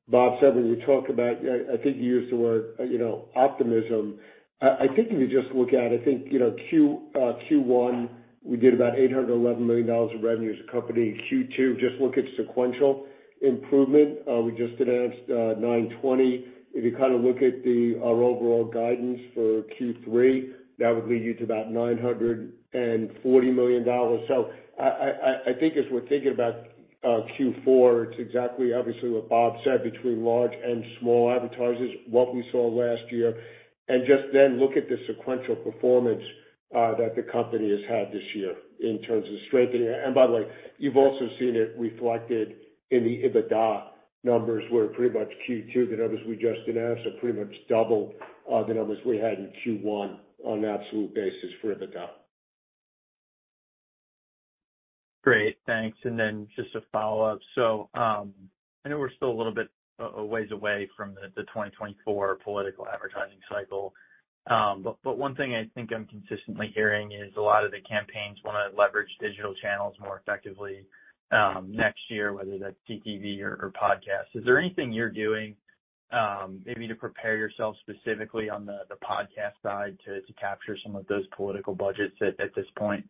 Bob 0.08 0.38
said 0.40 0.54
when 0.54 0.66
you 0.66 0.76
talk 0.86 1.08
about, 1.08 1.38
I 1.38 1.76
think 1.82 1.96
you 1.96 2.04
used 2.04 2.30
the 2.32 2.36
word, 2.36 2.76
you 2.78 2.98
know, 2.98 3.28
optimism. 3.34 4.18
I 4.60 4.86
think 4.94 5.08
if 5.10 5.18
you 5.18 5.26
just 5.26 5.52
look 5.54 5.72
at, 5.72 5.92
I 5.92 5.98
think, 6.04 6.30
you 6.30 6.38
know, 6.38 6.54
Q 6.70 7.08
uh 7.16 7.32
Q1, 7.50 8.08
we 8.44 8.56
did 8.56 8.74
about 8.74 8.94
$811 8.94 9.58
million 9.58 9.88
of 9.88 10.22
revenue 10.22 10.52
as 10.52 10.58
a 10.66 10.70
company. 10.70 11.18
Q2, 11.32 11.80
just 11.80 12.00
look 12.00 12.16
at 12.18 12.24
sequential 12.36 13.06
improvement. 13.46 14.18
Uh, 14.28 14.40
we 14.40 14.52
just 14.52 14.80
announced 14.80 15.28
uh, 15.30 15.58
920. 15.60 16.46
If 16.74 16.84
you 16.84 16.96
kind 16.96 17.14
of 17.14 17.20
look 17.20 17.36
at 17.36 17.62
the 17.62 18.00
our 18.02 18.22
overall 18.22 18.64
guidance 18.64 19.20
for 19.34 19.62
Q3, 19.78 20.50
that 20.78 20.90
would 20.90 21.06
lead 21.06 21.22
you 21.22 21.34
to 21.34 21.44
about 21.44 21.68
$940 21.68 23.54
million. 23.54 23.84
So 24.28 24.50
I 24.80 25.50
I 25.50 25.52
think 25.60 25.76
as 25.76 25.84
we're 25.90 26.08
thinking 26.08 26.32
about 26.32 26.54
uh, 27.04 27.20
Q4, 27.38 28.10
it's 28.10 28.18
exactly 28.18 28.72
obviously 28.72 29.10
what 29.10 29.28
Bob 29.28 29.54
said 29.64 29.84
between 29.84 30.24
large 30.24 30.52
and 30.52 30.84
small 31.00 31.30
advertisers, 31.30 31.90
what 32.10 32.34
we 32.34 32.44
saw 32.50 32.66
last 32.66 33.12
year, 33.12 33.34
and 33.88 34.02
just 34.06 34.32
then 34.32 34.58
look 34.58 34.76
at 34.76 34.88
the 34.88 34.96
sequential 35.06 35.56
performance 35.56 36.22
that 36.72 37.14
the 37.14 37.22
company 37.22 37.70
has 37.70 37.80
had 37.88 38.12
this 38.12 38.24
year 38.34 38.54
in 38.80 39.00
terms 39.02 39.24
of 39.26 39.34
strengthening. 39.46 39.88
And 39.88 40.14
by 40.14 40.26
the 40.26 40.32
way, 40.32 40.42
you've 40.78 40.96
also 40.96 41.28
seen 41.38 41.54
it 41.54 41.74
reflected 41.78 42.56
in 42.94 43.04
the 43.04 43.22
EBITDA 43.28 43.84
numbers, 44.24 44.64
where 44.70 44.88
pretty 44.88 45.16
much 45.18 45.28
Q2, 45.48 45.90
the 45.90 45.96
numbers 45.96 46.20
we 46.26 46.36
just 46.36 46.66
announced 46.66 47.06
are 47.06 47.18
pretty 47.20 47.38
much 47.38 47.54
double 47.68 48.14
the 48.48 48.74
numbers 48.74 48.98
we 49.06 49.16
had 49.18 49.38
in 49.38 49.52
Q1 49.64 50.18
on 50.44 50.64
an 50.64 50.64
absolute 50.64 51.14
basis 51.14 51.50
for 51.60 51.74
EBITDA. 51.74 52.08
Great. 55.22 55.56
Thanks. 55.66 55.96
And 56.04 56.18
then 56.18 56.46
just 56.54 56.74
a 56.74 56.80
follow-up. 56.92 57.38
So 57.54 57.88
um 57.94 58.34
I 58.84 58.90
know 58.90 58.98
we're 58.98 59.12
still 59.12 59.30
a 59.30 59.36
little 59.38 59.54
bit 59.54 59.68
a 59.98 60.24
ways 60.24 60.50
away 60.50 60.88
from 60.96 61.14
the 61.14 61.42
2024 61.42 62.38
political 62.44 62.86
advertising 62.86 63.38
cycle. 63.50 63.94
Um, 64.50 64.82
but 64.82 65.16
one 65.16 65.34
thing 65.34 65.54
I 65.54 65.70
think 65.74 65.90
I'm 65.94 66.06
consistently 66.06 66.70
hearing 66.74 67.12
is 67.12 67.32
a 67.36 67.40
lot 67.40 67.64
of 67.64 67.70
the 67.70 67.80
campaigns 67.80 68.38
wanna 68.44 68.68
leverage 68.76 69.08
digital 69.20 69.54
channels 69.62 69.94
more 70.00 70.20
effectively 70.20 70.84
Um, 71.32 71.72
next 71.72 72.00
year, 72.10 72.32
whether 72.32 72.58
that's 72.58 72.76
CTV 72.88 73.40
or 73.40 73.72
podcast. 73.80 74.38
Is 74.38 74.44
there 74.44 74.58
anything 74.58 74.92
you're 74.92 75.10
doing 75.10 75.56
um, 76.12 76.60
maybe 76.64 76.86
to 76.86 76.94
prepare 76.94 77.36
yourself 77.36 77.76
specifically 77.80 78.48
on 78.48 78.66
the 78.66 78.84
podcast 79.02 79.54
side 79.62 79.96
to 80.04 80.20
capture 80.40 80.76
some 80.84 80.94
of 80.94 81.06
those 81.08 81.24
political 81.36 81.74
budgets 81.74 82.14
at 82.20 82.54
this 82.54 82.66
point? 82.78 83.04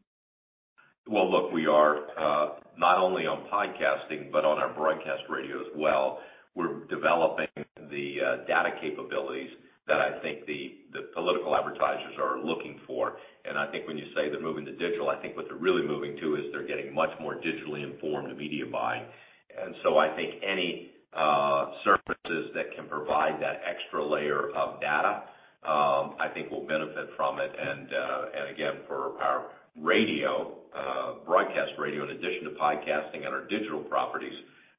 Well, 1.06 1.30
look, 1.30 1.52
we 1.52 1.66
are 1.66 1.98
uh, 2.18 2.54
not 2.78 2.98
only 2.98 3.26
on 3.26 3.46
podcasting, 3.52 4.32
but 4.32 4.46
on 4.46 4.58
our 4.58 4.72
broadcast 4.72 5.24
radio 5.28 5.60
as 5.60 5.66
well. 5.76 6.20
We're 6.54 6.84
developing 6.86 7.48
the 7.76 8.16
uh, 8.24 8.46
data 8.46 8.70
capabilities 8.80 9.50
that 9.86 10.00
I 10.00 10.18
think 10.22 10.46
the 10.46 10.80
political 11.14 11.54
advertisers 11.54 12.16
are 12.20 12.38
looking 12.40 12.80
for. 12.86 13.16
And 13.44 13.58
I 13.58 13.70
think 13.70 13.86
when 13.86 13.98
you 13.98 14.06
say 14.14 14.30
they're 14.30 14.40
moving 14.40 14.64
to 14.64 14.72
digital, 14.72 15.10
I 15.10 15.20
think 15.20 15.36
what 15.36 15.46
they're 15.48 15.60
really 15.60 15.86
moving 15.86 16.16
to 16.20 16.36
is 16.36 16.42
they're 16.52 16.66
getting 16.66 16.94
much 16.94 17.10
more 17.20 17.34
digitally 17.36 17.84
informed 17.84 18.36
media 18.36 18.64
buying. 18.70 19.04
And 19.52 19.74
so 19.82 19.98
I 19.98 20.14
think 20.16 20.42
any 20.42 20.90
uh 21.14 21.70
services 21.84 22.50
that 22.54 22.74
can 22.74 22.88
provide 22.88 23.40
that 23.40 23.60
extra 23.62 24.04
layer 24.04 24.50
of 24.56 24.80
data, 24.80 25.22
um 25.62 26.16
I 26.18 26.28
think 26.32 26.50
will 26.50 26.66
benefit 26.66 27.10
from 27.16 27.38
it. 27.38 27.52
And 27.54 27.88
uh 27.92 28.22
and 28.36 28.54
again, 28.54 28.74
for 28.88 29.20
our 29.22 29.52
radio, 29.78 30.56
uh 30.74 31.24
broadcast 31.26 31.72
radio, 31.78 32.04
in 32.04 32.10
addition 32.10 32.44
to 32.44 32.50
podcasting 32.58 33.26
and 33.26 33.32
our 33.36 33.46
digital 33.46 33.82
properties, 33.84 34.34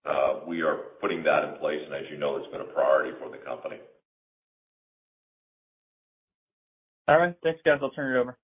uh 0.05 0.41
we 0.47 0.61
are 0.61 0.97
putting 0.99 1.23
that 1.23 1.45
in 1.45 1.59
place. 1.59 1.79
And 1.85 1.93
as 1.93 2.09
you 2.11 2.17
know, 2.17 2.35
it's 2.37 2.51
been 2.51 2.61
a 2.61 2.73
priority 2.73 3.13
for 3.19 3.29
the 3.29 3.37
company. 3.45 3.77
All 7.07 7.19
right. 7.19 7.35
Thanks, 7.43 7.59
guys. 7.65 7.79
I'll 7.81 7.91
turn 7.91 8.15
it 8.15 8.19
over. 8.19 8.37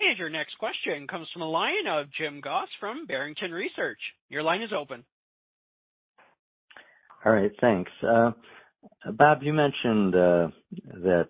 And 0.00 0.18
your 0.18 0.30
next 0.30 0.58
question 0.58 1.06
comes 1.06 1.28
from 1.32 1.40
the 1.40 1.46
line 1.46 1.86
of 1.88 2.06
Jim 2.18 2.40
Goss 2.40 2.68
from 2.80 3.06
Barrington 3.06 3.52
Research. 3.52 4.00
Your 4.28 4.42
line 4.42 4.62
is 4.62 4.70
open. 4.76 5.04
All 7.24 7.32
right. 7.32 7.52
Thanks. 7.60 7.90
Uh, 8.02 8.32
Bob, 9.12 9.42
you 9.42 9.52
mentioned 9.52 10.14
uh, 10.16 10.48
that 11.04 11.28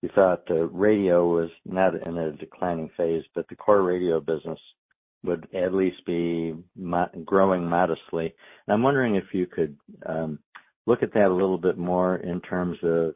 you 0.00 0.08
thought 0.14 0.46
the 0.46 0.66
radio 0.72 1.28
was 1.28 1.50
not 1.66 1.94
in 1.94 2.16
a 2.16 2.32
declining 2.32 2.90
phase, 2.96 3.22
but 3.34 3.46
the 3.48 3.56
core 3.56 3.82
radio 3.82 4.20
business 4.20 4.58
would 5.22 5.46
at 5.54 5.74
least 5.74 6.04
be 6.06 6.54
growing 7.24 7.68
modestly. 7.68 8.34
I'm 8.68 8.82
wondering 8.82 9.16
if 9.16 9.24
you 9.32 9.46
could 9.46 9.76
um, 10.06 10.38
look 10.86 11.02
at 11.02 11.12
that 11.14 11.26
a 11.26 11.34
little 11.34 11.58
bit 11.58 11.76
more 11.76 12.16
in 12.16 12.40
terms 12.40 12.78
of 12.82 13.14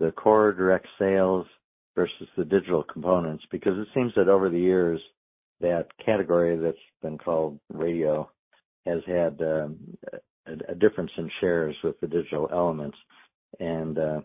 the 0.00 0.10
core 0.10 0.52
direct 0.52 0.88
sales 0.98 1.46
versus 1.94 2.28
the 2.36 2.44
digital 2.44 2.82
components, 2.82 3.44
because 3.52 3.78
it 3.78 3.86
seems 3.94 4.12
that 4.16 4.28
over 4.28 4.48
the 4.48 4.58
years, 4.58 5.00
that 5.60 5.86
category 6.04 6.56
that's 6.56 6.76
been 7.02 7.18
called 7.18 7.60
radio 7.72 8.28
has 8.86 9.02
had 9.06 9.40
um, 9.42 9.76
a 10.68 10.74
difference 10.74 11.10
in 11.18 11.30
shares 11.40 11.76
with 11.84 12.00
the 12.00 12.06
digital 12.06 12.48
elements. 12.50 12.96
And, 13.58 13.98
uh, 13.98 14.20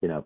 you 0.00 0.08
know, 0.08 0.24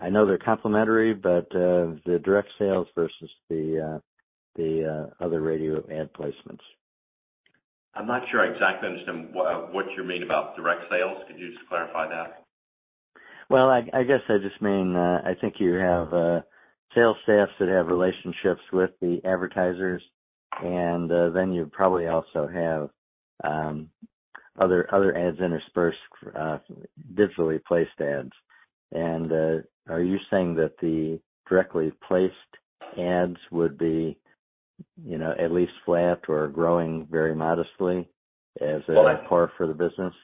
I 0.00 0.08
know 0.08 0.26
they're 0.26 0.38
complementary, 0.38 1.14
but 1.14 1.46
uh, 1.54 1.94
the 2.04 2.20
direct 2.24 2.48
sales 2.58 2.88
versus 2.94 3.30
the 3.48 4.00
uh, 4.58 5.24
other 5.24 5.40
radio 5.40 5.78
ad 5.90 6.12
placements. 6.14 6.64
I'm 7.94 8.06
not 8.06 8.22
sure 8.30 8.40
I 8.40 8.52
exactly 8.52 8.88
understand 8.88 9.28
what 9.32 9.86
you 9.96 10.04
mean 10.04 10.22
about 10.22 10.56
direct 10.56 10.82
sales. 10.90 11.18
Could 11.28 11.38
you 11.38 11.52
just 11.52 11.68
clarify 11.68 12.08
that? 12.08 12.45
Well, 13.48 13.68
I 13.68 13.88
I 13.92 14.02
guess 14.02 14.22
I 14.28 14.38
just 14.38 14.60
mean, 14.60 14.96
uh, 14.96 15.22
I 15.24 15.34
think 15.40 15.54
you 15.58 15.74
have 15.74 16.12
uh, 16.12 16.40
sales 16.94 17.16
staffs 17.22 17.52
that 17.60 17.68
have 17.68 17.86
relationships 17.86 18.62
with 18.72 18.90
the 19.00 19.20
advertisers, 19.24 20.02
and 20.62 21.10
uh, 21.10 21.30
then 21.30 21.52
you 21.52 21.66
probably 21.72 22.06
also 22.06 22.48
have 22.52 22.90
um, 23.44 23.90
other 24.58 24.92
other 24.92 25.16
ads 25.16 25.38
interspersed, 25.38 25.98
uh, 26.36 26.58
digitally 27.14 27.62
placed 27.64 28.00
ads. 28.00 28.32
And 28.92 29.32
uh, 29.32 29.92
are 29.92 30.02
you 30.02 30.18
saying 30.30 30.56
that 30.56 30.78
the 30.80 31.20
directly 31.48 31.92
placed 32.06 32.34
ads 32.98 33.36
would 33.50 33.78
be, 33.78 34.18
you 35.04 35.18
know, 35.18 35.34
at 35.38 35.52
least 35.52 35.72
flat 35.84 36.20
or 36.28 36.48
growing 36.48 37.06
very 37.10 37.34
modestly 37.34 38.08
as 38.60 38.82
a 38.88 39.20
core 39.28 39.52
for 39.56 39.66
the 39.66 39.74
business? 39.74 40.14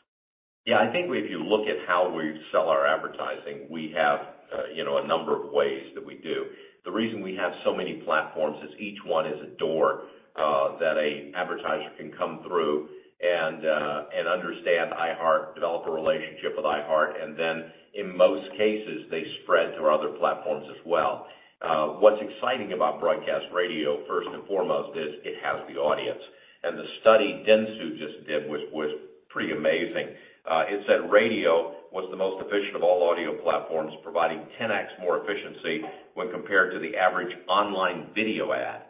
Yeah. 0.64 0.79
I 0.79 0.92
think 0.92 1.07
if 1.11 1.31
you 1.31 1.42
look 1.42 1.66
at 1.66 1.87
how 1.87 2.12
we 2.14 2.38
sell 2.53 2.68
our 2.68 2.87
advertising, 2.87 3.66
we 3.70 3.94
have, 3.96 4.20
uh, 4.53 4.62
you 4.75 4.85
know, 4.85 4.98
a 4.98 5.07
number 5.07 5.35
of 5.35 5.53
ways 5.53 5.92
that 5.94 6.05
we 6.05 6.16
do. 6.22 6.46
The 6.85 6.90
reason 6.90 7.22
we 7.22 7.37
have 7.37 7.53
so 7.64 7.75
many 7.75 8.03
platforms 8.05 8.59
is 8.64 8.70
each 8.79 8.98
one 9.07 9.27
is 9.27 9.38
a 9.42 9.59
door 9.59 10.03
uh, 10.37 10.79
that 10.79 10.96
a 10.98 11.33
advertiser 11.37 11.90
can 11.98 12.12
come 12.18 12.42
through 12.46 12.88
and 13.22 13.64
uh 13.64 14.11
and 14.18 14.27
understand 14.27 14.90
iHeart, 14.90 15.55
develop 15.55 15.87
a 15.87 15.90
relationship 15.90 16.57
with 16.57 16.64
iHeart, 16.66 17.22
and 17.22 17.38
then 17.38 17.70
in 17.94 18.16
most 18.16 18.51
cases, 18.57 19.07
they 19.11 19.22
spread 19.43 19.76
to 19.76 19.84
our 19.84 19.93
other 19.93 20.16
platforms 20.18 20.66
as 20.70 20.80
well. 20.87 21.26
Uh, 21.61 22.01
what's 22.03 22.18
exciting 22.18 22.72
about 22.72 22.99
broadcast 22.99 23.47
radio, 23.55 24.03
first 24.09 24.28
and 24.32 24.45
foremost, 24.49 24.99
is 24.99 25.22
it 25.22 25.37
has 25.45 25.62
the 25.68 25.78
audience. 25.78 26.20
And 26.64 26.78
the 26.78 26.89
study 27.01 27.45
Dentsu 27.47 27.99
just 27.99 28.26
did 28.26 28.49
was 28.49 28.91
pretty 29.28 29.53
amazing. 29.53 30.16
It 30.47 30.84
said 30.86 31.11
radio 31.11 31.74
was 31.93 32.09
the 32.11 32.16
most 32.16 32.45
efficient 32.47 32.76
of 32.76 32.82
all 32.82 33.11
audio 33.11 33.40
platforms, 33.43 33.93
providing 34.03 34.40
10x 34.61 35.01
more 35.01 35.22
efficiency 35.22 35.82
when 36.14 36.30
compared 36.30 36.72
to 36.72 36.78
the 36.78 36.97
average 36.97 37.32
online 37.49 38.09
video 38.14 38.53
ad. 38.53 38.82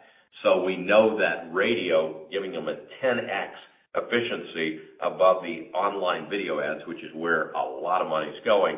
So 0.43 0.63
we 0.63 0.77
know 0.77 1.17
that 1.19 1.53
radio, 1.53 2.25
giving 2.31 2.51
them 2.51 2.67
a 2.67 2.75
10x 3.03 3.51
efficiency 3.95 4.79
above 5.01 5.43
the 5.43 5.69
online 5.77 6.29
video 6.29 6.59
ads, 6.59 6.81
which 6.87 6.97
is 6.97 7.13
where 7.15 7.51
a 7.51 7.63
lot 7.63 8.01
of 8.01 8.07
money 8.07 8.29
is 8.29 8.43
going, 8.43 8.77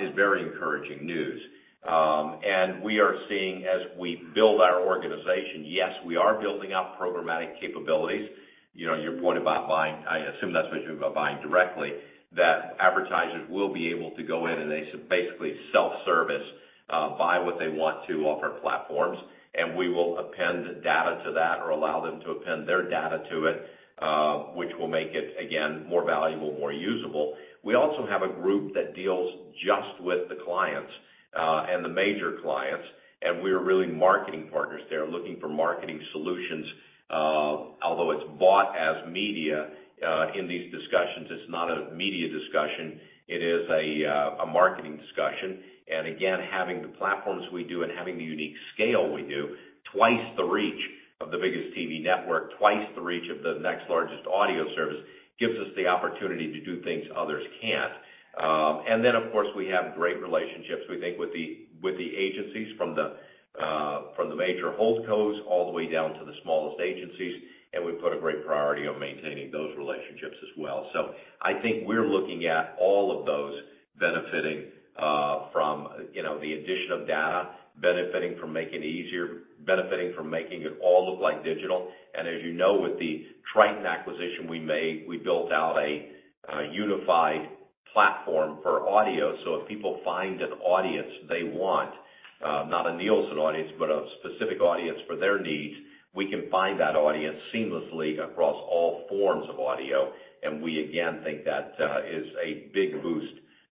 is 0.00 0.14
very 0.14 0.42
encouraging 0.42 1.06
news. 1.06 1.40
Um 1.86 2.40
and 2.44 2.82
we 2.82 2.98
are 2.98 3.14
seeing 3.28 3.64
as 3.64 3.96
we 3.98 4.22
build 4.34 4.60
our 4.60 4.82
organization, 4.86 5.64
yes, 5.64 5.92
we 6.04 6.16
are 6.16 6.40
building 6.40 6.72
out 6.72 6.98
programmatic 7.00 7.60
capabilities. 7.60 8.28
You 8.76 8.86
know, 8.86 8.94
your 8.94 9.20
point 9.20 9.38
about 9.38 9.68
buying, 9.68 9.96
I 10.08 10.18
assume 10.18 10.52
that's 10.52 10.68
what 10.70 10.82
you 10.82 10.90
mean 10.90 11.00
by 11.00 11.08
buying 11.08 11.40
directly, 11.42 11.92
that 12.36 12.76
advertisers 12.78 13.48
will 13.48 13.72
be 13.72 13.88
able 13.88 14.10
to 14.16 14.22
go 14.22 14.46
in 14.46 14.58
and 14.58 14.70
they 14.70 14.84
basically 15.08 15.54
self-service, 15.72 16.42
uh, 16.90 17.16
buy 17.16 17.38
what 17.38 17.58
they 17.58 17.68
want 17.68 18.06
to 18.06 18.26
off 18.26 18.42
our 18.42 18.60
platforms, 18.60 19.18
and 19.54 19.76
we 19.76 19.88
will 19.88 20.18
append 20.18 20.82
data 20.82 21.22
to 21.24 21.32
that 21.32 21.60
or 21.60 21.70
allow 21.70 22.04
them 22.04 22.20
to 22.20 22.32
append 22.32 22.68
their 22.68 22.88
data 22.90 23.22
to 23.30 23.46
it, 23.46 23.66
uh, 23.98 24.52
which 24.54 24.70
will 24.78 24.88
make 24.88 25.08
it, 25.12 25.34
again, 25.42 25.86
more 25.88 26.04
valuable, 26.04 26.52
more 26.52 26.72
usable. 26.72 27.34
We 27.62 27.74
also 27.74 28.06
have 28.06 28.22
a 28.22 28.28
group 28.28 28.74
that 28.74 28.94
deals 28.94 29.32
just 29.64 30.00
with 30.04 30.28
the 30.28 30.36
clients, 30.44 30.90
uh 31.36 31.66
and 31.68 31.84
the 31.84 31.88
major 31.88 32.38
clients, 32.42 32.86
and 33.22 33.42
we're 33.42 33.62
really 33.62 33.86
marketing 33.86 34.48
partners 34.52 34.82
there, 34.90 35.06
looking 35.06 35.38
for 35.40 35.48
marketing 35.48 36.00
solutions. 36.12 36.66
Uh, 37.08 37.78
although 37.82 38.10
it's 38.12 38.26
bought 38.38 38.74
as 38.76 39.06
media, 39.10 39.70
uh, 40.04 40.26
in 40.36 40.48
these 40.48 40.70
discussions, 40.70 41.28
it's 41.30 41.50
not 41.50 41.70
a 41.70 41.94
media 41.94 42.28
discussion, 42.28 43.00
it 43.28 43.42
is 43.42 43.64
uh, 43.70 44.42
a 44.42 44.46
marketing 44.46 44.98
discussion. 44.98 45.62
And 45.88 46.06
again, 46.08 46.38
having 46.50 46.82
the 46.82 46.92
platforms 46.98 47.46
we 47.52 47.64
do 47.64 47.82
and 47.82 47.92
having 47.96 48.18
the 48.18 48.24
unique 48.24 48.54
scale 48.74 49.12
we 49.12 49.22
do, 49.22 49.56
twice 49.94 50.22
the 50.36 50.44
reach 50.44 50.82
of 51.20 51.30
the 51.30 51.38
biggest 51.38 51.72
TV 51.78 52.02
network, 52.02 52.58
twice 52.58 52.84
the 52.94 53.00
reach 53.00 53.30
of 53.30 53.42
the 53.42 53.58
next 53.62 53.88
largest 53.88 54.26
audio 54.26 54.66
service, 54.74 55.00
gives 55.38 55.54
us 55.58 55.68
the 55.76 55.86
opportunity 55.86 56.52
to 56.52 56.60
do 56.64 56.82
things 56.82 57.04
others 57.16 57.44
can't. 57.62 57.92
Um, 58.36 58.84
and 58.88 59.04
then, 59.04 59.16
of 59.16 59.32
course, 59.32 59.48
we 59.56 59.66
have 59.68 59.94
great 59.94 60.20
relationships, 60.20 60.84
we 60.90 61.00
think, 61.00 61.18
with 61.18 61.32
the 61.32 61.64
with 61.82 61.96
the 61.96 62.10
agencies 62.16 62.76
from 62.76 62.94
the 62.94 63.16
major 64.36 64.70
holdcos 64.78 65.40
all 65.48 65.66
the 65.66 65.72
way 65.72 65.90
down 65.90 66.12
to 66.14 66.24
the 66.24 66.32
smallest 66.42 66.80
agencies, 66.80 67.42
and 67.72 67.84
we 67.84 67.92
put 67.92 68.12
a 68.12 68.20
great 68.20 68.44
priority 68.46 68.86
on 68.86 69.00
maintaining 69.00 69.50
those 69.50 69.76
relationships 69.76 70.36
as 70.42 70.52
well. 70.56 70.88
So 70.92 71.14
I 71.42 71.60
think 71.62 71.86
we're 71.86 72.06
looking 72.06 72.46
at 72.46 72.76
all 72.80 73.18
of 73.18 73.26
those 73.26 73.54
benefiting 73.98 74.70
uh 74.98 75.50
from, 75.52 75.88
you 76.12 76.22
know, 76.22 76.38
the 76.40 76.52
addition 76.52 76.92
of 76.92 77.06
data, 77.06 77.50
benefiting 77.82 78.36
from 78.40 78.52
making 78.52 78.82
it 78.82 78.86
easier, 78.86 79.42
benefiting 79.66 80.12
from 80.16 80.30
making 80.30 80.62
it 80.62 80.78
all 80.82 81.10
look 81.10 81.20
like 81.20 81.44
digital. 81.44 81.88
And 82.16 82.26
as 82.28 82.42
you 82.42 82.52
know, 82.52 82.80
with 82.80 82.98
the 82.98 83.26
Triton 83.52 83.84
acquisition 83.84 84.48
we 84.48 84.60
made, 84.60 85.04
we 85.08 85.18
built 85.18 85.52
out 85.52 85.76
a 85.76 86.08
unified 86.72 87.48
platform 87.92 88.58
for 88.62 88.88
audio. 88.88 89.34
So 89.44 89.56
if 89.56 89.68
people 89.68 90.00
find 90.04 90.40
an 90.40 90.52
audience 90.64 91.08
they 91.28 91.44
want, 91.44 91.92
Um, 92.44 92.68
not 92.68 92.86
a 92.86 92.96
Nielsen 92.96 93.38
audience, 93.38 93.72
but 93.78 93.88
a 93.88 94.04
specific 94.20 94.60
audience 94.60 94.98
for 95.06 95.16
their 95.16 95.40
needs, 95.40 95.74
we 96.14 96.28
can 96.30 96.50
find 96.50 96.78
that 96.80 96.96
audience 96.96 97.36
seamlessly 97.54 98.22
across 98.22 98.56
all 98.56 99.06
forms 99.08 99.46
of 99.52 99.58
audio. 99.58 100.12
And 100.42 100.62
we 100.62 100.84
again 100.84 101.20
think 101.24 101.44
that 101.44 101.74
uh, 101.80 102.00
is 102.04 102.26
a 102.44 102.70
big 102.74 103.02
boost 103.02 103.32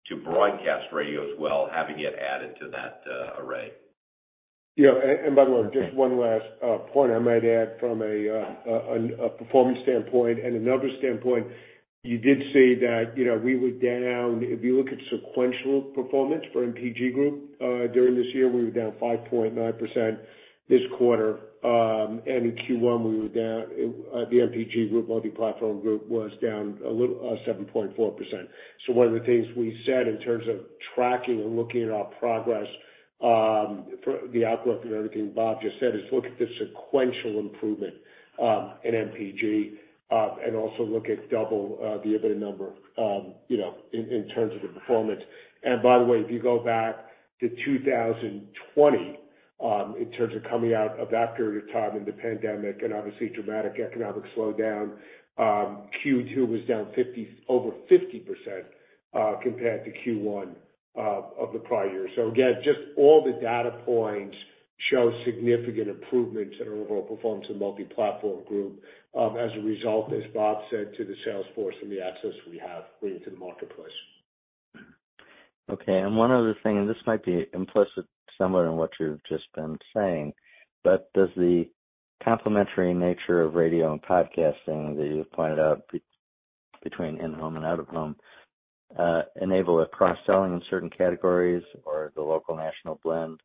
to 0.09 0.15
broadcast 0.17 0.93
radio 0.93 1.23
as 1.23 1.39
well, 1.39 1.69
having 1.71 1.99
it 1.99 2.13
added 2.19 2.55
to 2.59 2.69
that 2.69 3.01
uh, 3.09 3.43
array. 3.43 3.71
Yeah. 4.77 4.91
And 5.25 5.35
by 5.35 5.45
the 5.45 5.51
way, 5.51 5.63
just 5.73 5.93
one 5.95 6.17
last 6.17 6.45
uh, 6.63 6.77
point 6.93 7.11
I 7.11 7.19
might 7.19 7.43
add 7.43 7.77
from 7.79 8.01
a 8.01 9.29
performance 9.37 9.79
standpoint 9.83 10.39
and 10.39 10.55
a 10.55 10.59
numbers 10.59 10.93
standpoint. 10.99 11.47
You 12.03 12.17
did 12.17 12.39
see 12.51 12.73
that, 12.81 13.13
you 13.15 13.25
know, 13.25 13.37
we 13.37 13.55
were 13.57 13.69
down. 13.69 14.41
If 14.41 14.63
you 14.63 14.75
look 14.75 14.87
at 14.87 14.97
sequential 15.11 15.83
performance 15.93 16.43
for 16.51 16.65
MPG 16.65 17.13
Group 17.13 17.51
uh 17.61 17.93
during 17.93 18.15
this 18.15 18.25
year, 18.33 18.49
we 18.49 18.63
were 18.65 18.71
down 18.71 18.93
5.9% 18.99 20.17
this 20.67 20.81
quarter. 20.97 21.37
Um 21.63 22.23
and 22.25 22.47
in 22.49 22.55
Q1, 22.65 23.03
we 23.03 23.19
were 23.19 23.27
down, 23.27 23.69
the 24.31 24.37
MPG 24.37 24.89
Group, 24.89 25.09
Multiplatform 25.09 25.83
Group, 25.83 26.07
was 26.09 26.31
down 26.41 26.79
a 26.83 26.89
little, 26.89 27.37
7.4%. 27.47 27.93
So 28.87 28.93
one 28.93 29.05
of 29.05 29.13
the 29.13 29.19
things 29.19 29.45
we 29.55 29.79
said 29.85 30.07
in 30.07 30.19
terms 30.21 30.45
of 30.49 30.55
tracking 30.95 31.39
and 31.39 31.55
looking 31.55 31.83
at 31.83 31.91
our 31.91 32.05
progress, 32.19 32.65
um 33.21 33.85
for 34.03 34.21
the 34.33 34.43
outlook 34.43 34.81
and 34.85 34.93
everything 34.95 35.33
Bob 35.35 35.61
just 35.61 35.75
said, 35.79 35.93
is 35.93 36.01
look 36.11 36.25
at 36.25 36.39
the 36.39 36.47
sequential 36.57 37.37
improvement 37.39 37.93
um 38.41 38.73
in 38.83 38.95
MPG, 38.95 39.73
Uh, 40.11 40.35
and 40.45 40.57
also 40.57 40.83
look 40.83 41.05
at 41.07 41.29
double 41.29 41.79
uh, 41.81 42.03
the 42.03 42.17
EBITDA 42.17 42.37
number, 42.37 42.73
um, 42.97 43.33
you 43.47 43.57
know, 43.57 43.75
in 43.93 44.27
terms 44.35 44.53
of 44.53 44.61
the 44.61 44.67
performance. 44.67 45.21
And 45.63 45.81
by 45.81 45.99
the 45.99 46.03
way, 46.03 46.17
if 46.17 46.29
you 46.29 46.41
go 46.41 46.59
back 46.59 47.05
to 47.39 47.47
2020, 47.47 49.19
um, 49.63 49.95
in 49.97 50.11
terms 50.11 50.35
of 50.35 50.43
coming 50.49 50.73
out 50.73 50.99
of 50.99 51.11
that 51.11 51.37
period 51.37 51.63
of 51.63 51.71
time 51.71 51.95
in 51.95 52.03
the 52.03 52.11
pandemic 52.11 52.81
and 52.83 52.93
obviously 52.93 53.29
dramatic 53.29 53.79
economic 53.79 54.23
slowdown, 54.35 54.97
um, 55.37 55.87
Q2 56.03 56.45
was 56.47 56.61
down 56.67 56.87
over 57.47 57.71
50% 57.89 58.25
uh, 59.13 59.39
compared 59.41 59.85
to 59.85 59.91
Q1 59.91 60.49
of 60.95 61.53
the 61.53 61.59
prior 61.59 61.89
year. 61.89 62.09
So 62.17 62.29
again, 62.29 62.55
just 62.65 62.79
all 62.97 63.23
the 63.23 63.39
data 63.39 63.79
points 63.85 64.35
show 64.89 65.11
significant 65.25 65.87
improvements 65.87 66.55
in 66.59 66.67
our 66.67 66.73
overall 66.73 67.03
performance 67.03 67.45
in 67.49 67.59
Multiplatform 67.59 68.45
Group, 68.47 68.81
Um, 69.17 69.35
as 69.37 69.51
a 69.57 69.61
result, 69.61 70.13
as 70.13 70.23
Bob 70.33 70.63
said, 70.71 70.93
to 70.97 71.03
the 71.03 71.15
sales 71.25 71.45
force 71.53 71.75
and 71.81 71.91
the 71.91 71.99
access 72.01 72.31
we 72.49 72.57
have 72.59 72.83
bringing 73.01 73.21
to 73.23 73.29
the 73.29 73.37
marketplace. 73.37 73.91
Okay. 75.69 75.99
And 75.99 76.15
one 76.15 76.31
other 76.31 76.55
thing, 76.63 76.77
and 76.77 76.89
this 76.89 76.97
might 77.05 77.23
be 77.25 77.45
implicit 77.53 78.05
somewhat 78.37 78.65
in 78.65 78.77
what 78.77 78.91
you've 78.99 79.23
just 79.27 79.43
been 79.53 79.77
saying, 79.95 80.33
but 80.83 81.11
does 81.13 81.29
the 81.35 81.65
complementary 82.23 82.93
nature 82.93 83.41
of 83.41 83.55
radio 83.55 83.91
and 83.91 84.01
podcasting 84.01 84.95
that 84.95 85.11
you've 85.13 85.31
pointed 85.31 85.59
out 85.59 85.81
between 86.83 87.19
in-home 87.19 87.57
and 87.57 87.65
out-of-home 87.65 88.15
uh, 88.97 89.21
enable 89.41 89.81
a 89.81 89.85
cross-selling 89.87 90.53
in 90.53 90.61
certain 90.69 90.89
categories 90.89 91.63
or 91.85 92.11
the 92.15 92.21
local 92.21 92.55
national 92.55 92.99
blend, 93.03 93.39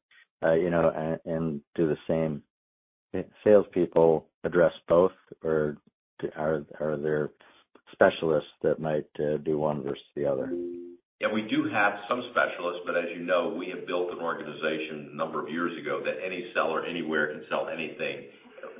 uh, 0.45 0.55
you 0.55 0.71
know, 0.71 1.19
and 1.25 1.61
do 1.75 1.87
the 1.87 1.97
same 2.09 2.43
salespeople 3.45 4.27
address 4.45 4.73
both, 4.89 5.13
or 5.43 5.77
are 6.37 6.65
there 6.97 7.31
specialists 7.93 8.51
that 8.63 8.81
might 8.81 9.07
uh, 9.21 9.37
do 9.39 9.59
one 9.59 9.83
versus 9.83 10.03
the 10.15 10.27
other? 10.27 10.51
Yeah, 11.21 11.33
we 11.33 11.43
do 11.49 11.65
have 11.73 11.95
some 12.09 12.23
specialists, 12.31 12.83
but 12.85 12.97
as 12.97 13.05
you 13.17 13.25
know, 13.25 13.49
we 13.49 13.71
have 13.71 13.87
built 13.87 14.13
an 14.13 14.19
organization 14.19 15.11
a 15.13 15.17
number 15.17 15.43
of 15.43 15.49
years 15.49 15.73
ago 15.81 16.03
that 16.05 16.21
any 16.25 16.51
seller 16.53 16.85
anywhere 16.85 17.33
can 17.33 17.43
sell 17.49 17.69
anything. 17.69 18.29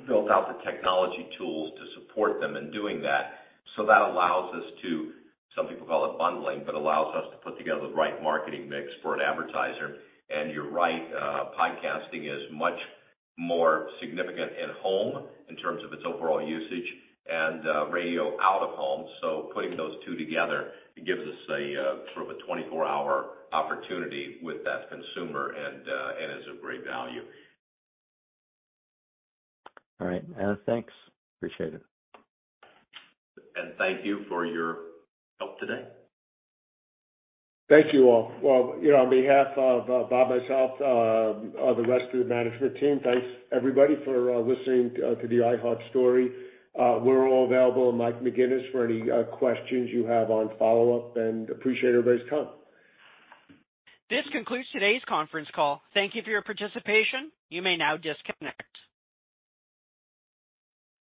Built 0.07 0.29
out 0.29 0.47
the 0.47 0.63
technology 0.69 1.27
tools 1.37 1.73
to 1.77 2.01
support 2.01 2.39
them 2.39 2.55
in 2.55 2.69
doing 2.71 3.01
that. 3.01 3.41
So 3.75 3.85
that 3.87 4.01
allows 4.01 4.53
us 4.53 4.63
to, 4.83 5.11
some 5.55 5.67
people 5.67 5.87
call 5.87 6.11
it 6.11 6.17
bundling, 6.19 6.61
but 6.63 6.75
allows 6.75 7.15
us 7.15 7.25
to 7.31 7.37
put 7.37 7.57
together 7.57 7.81
the 7.81 7.95
right 7.95 8.21
marketing 8.21 8.69
mix 8.69 8.87
for 9.01 9.15
an 9.15 9.21
advertiser. 9.21 9.97
And 10.29 10.51
you're 10.51 10.69
right, 10.69 11.01
uh, 11.13 11.49
podcasting 11.57 12.29
is 12.29 12.51
much 12.51 12.77
more 13.37 13.87
significant 14.01 14.51
in 14.51 14.69
home 14.81 15.27
in 15.49 15.55
terms 15.57 15.83
of 15.85 15.93
its 15.93 16.03
overall 16.05 16.45
usage 16.45 16.87
and 17.29 17.67
uh, 17.67 17.85
radio 17.87 18.37
out 18.41 18.61
of 18.63 18.75
home. 18.75 19.05
So 19.21 19.49
putting 19.53 19.77
those 19.77 19.93
two 20.05 20.17
together 20.17 20.71
gives 21.05 21.21
us 21.21 21.49
a 21.49 21.75
uh, 21.75 22.13
sort 22.15 22.29
of 22.29 22.37
a 22.37 22.51
24-hour 22.51 23.25
opportunity 23.53 24.37
with 24.41 24.63
that 24.63 24.89
consumer 24.89 25.53
and 25.53 25.81
uh, 25.87 26.21
and 26.21 26.41
is 26.41 26.47
of 26.53 26.61
great 26.61 26.83
value. 26.83 27.21
All 29.99 30.07
right. 30.07 30.23
Thanks. 30.65 30.93
Appreciate 31.39 31.73
it. 31.73 31.81
And 33.55 33.73
thank 33.77 34.05
you 34.05 34.25
for 34.29 34.45
your 34.45 34.77
help 35.39 35.59
today. 35.59 35.87
Thank 37.69 37.93
you 37.93 38.09
all. 38.09 38.31
Well, 38.41 38.75
you 38.81 38.91
know, 38.91 39.03
on 39.03 39.09
behalf 39.09 39.47
of 39.57 39.89
uh, 39.89 40.07
Bob, 40.09 40.29
myself, 40.29 40.71
uh, 40.79 41.65
uh, 41.67 41.73
the 41.75 41.83
rest 41.85 42.13
of 42.13 42.19
the 42.19 42.25
management 42.25 42.77
team, 42.79 43.01
thanks 43.03 43.27
everybody 43.51 43.95
for 44.05 44.39
listening 44.39 44.93
to 44.95 45.27
the 45.27 45.35
iHeart 45.35 45.89
story. 45.89 46.31
We're 46.75 47.27
all 47.27 47.45
available, 47.45 47.89
and 47.89 47.97
Mike 47.97 48.21
McGuinness, 48.21 48.71
for 48.71 48.85
any 48.85 49.01
questions 49.37 49.89
you 49.91 50.05
have 50.05 50.31
on 50.31 50.51
follow-up, 50.57 51.17
and 51.17 51.49
appreciate 51.49 51.89
everybody's 51.89 52.29
time. 52.29 52.47
This 54.09 54.23
concludes 54.31 54.67
today's 54.71 55.01
conference 55.09 55.49
call. 55.53 55.81
Thank 55.93 56.15
you 56.15 56.21
for 56.23 56.29
your 56.29 56.43
participation. 56.43 57.31
You 57.49 57.61
may 57.61 57.75
now 57.75 57.97
disconnect. 57.97 58.63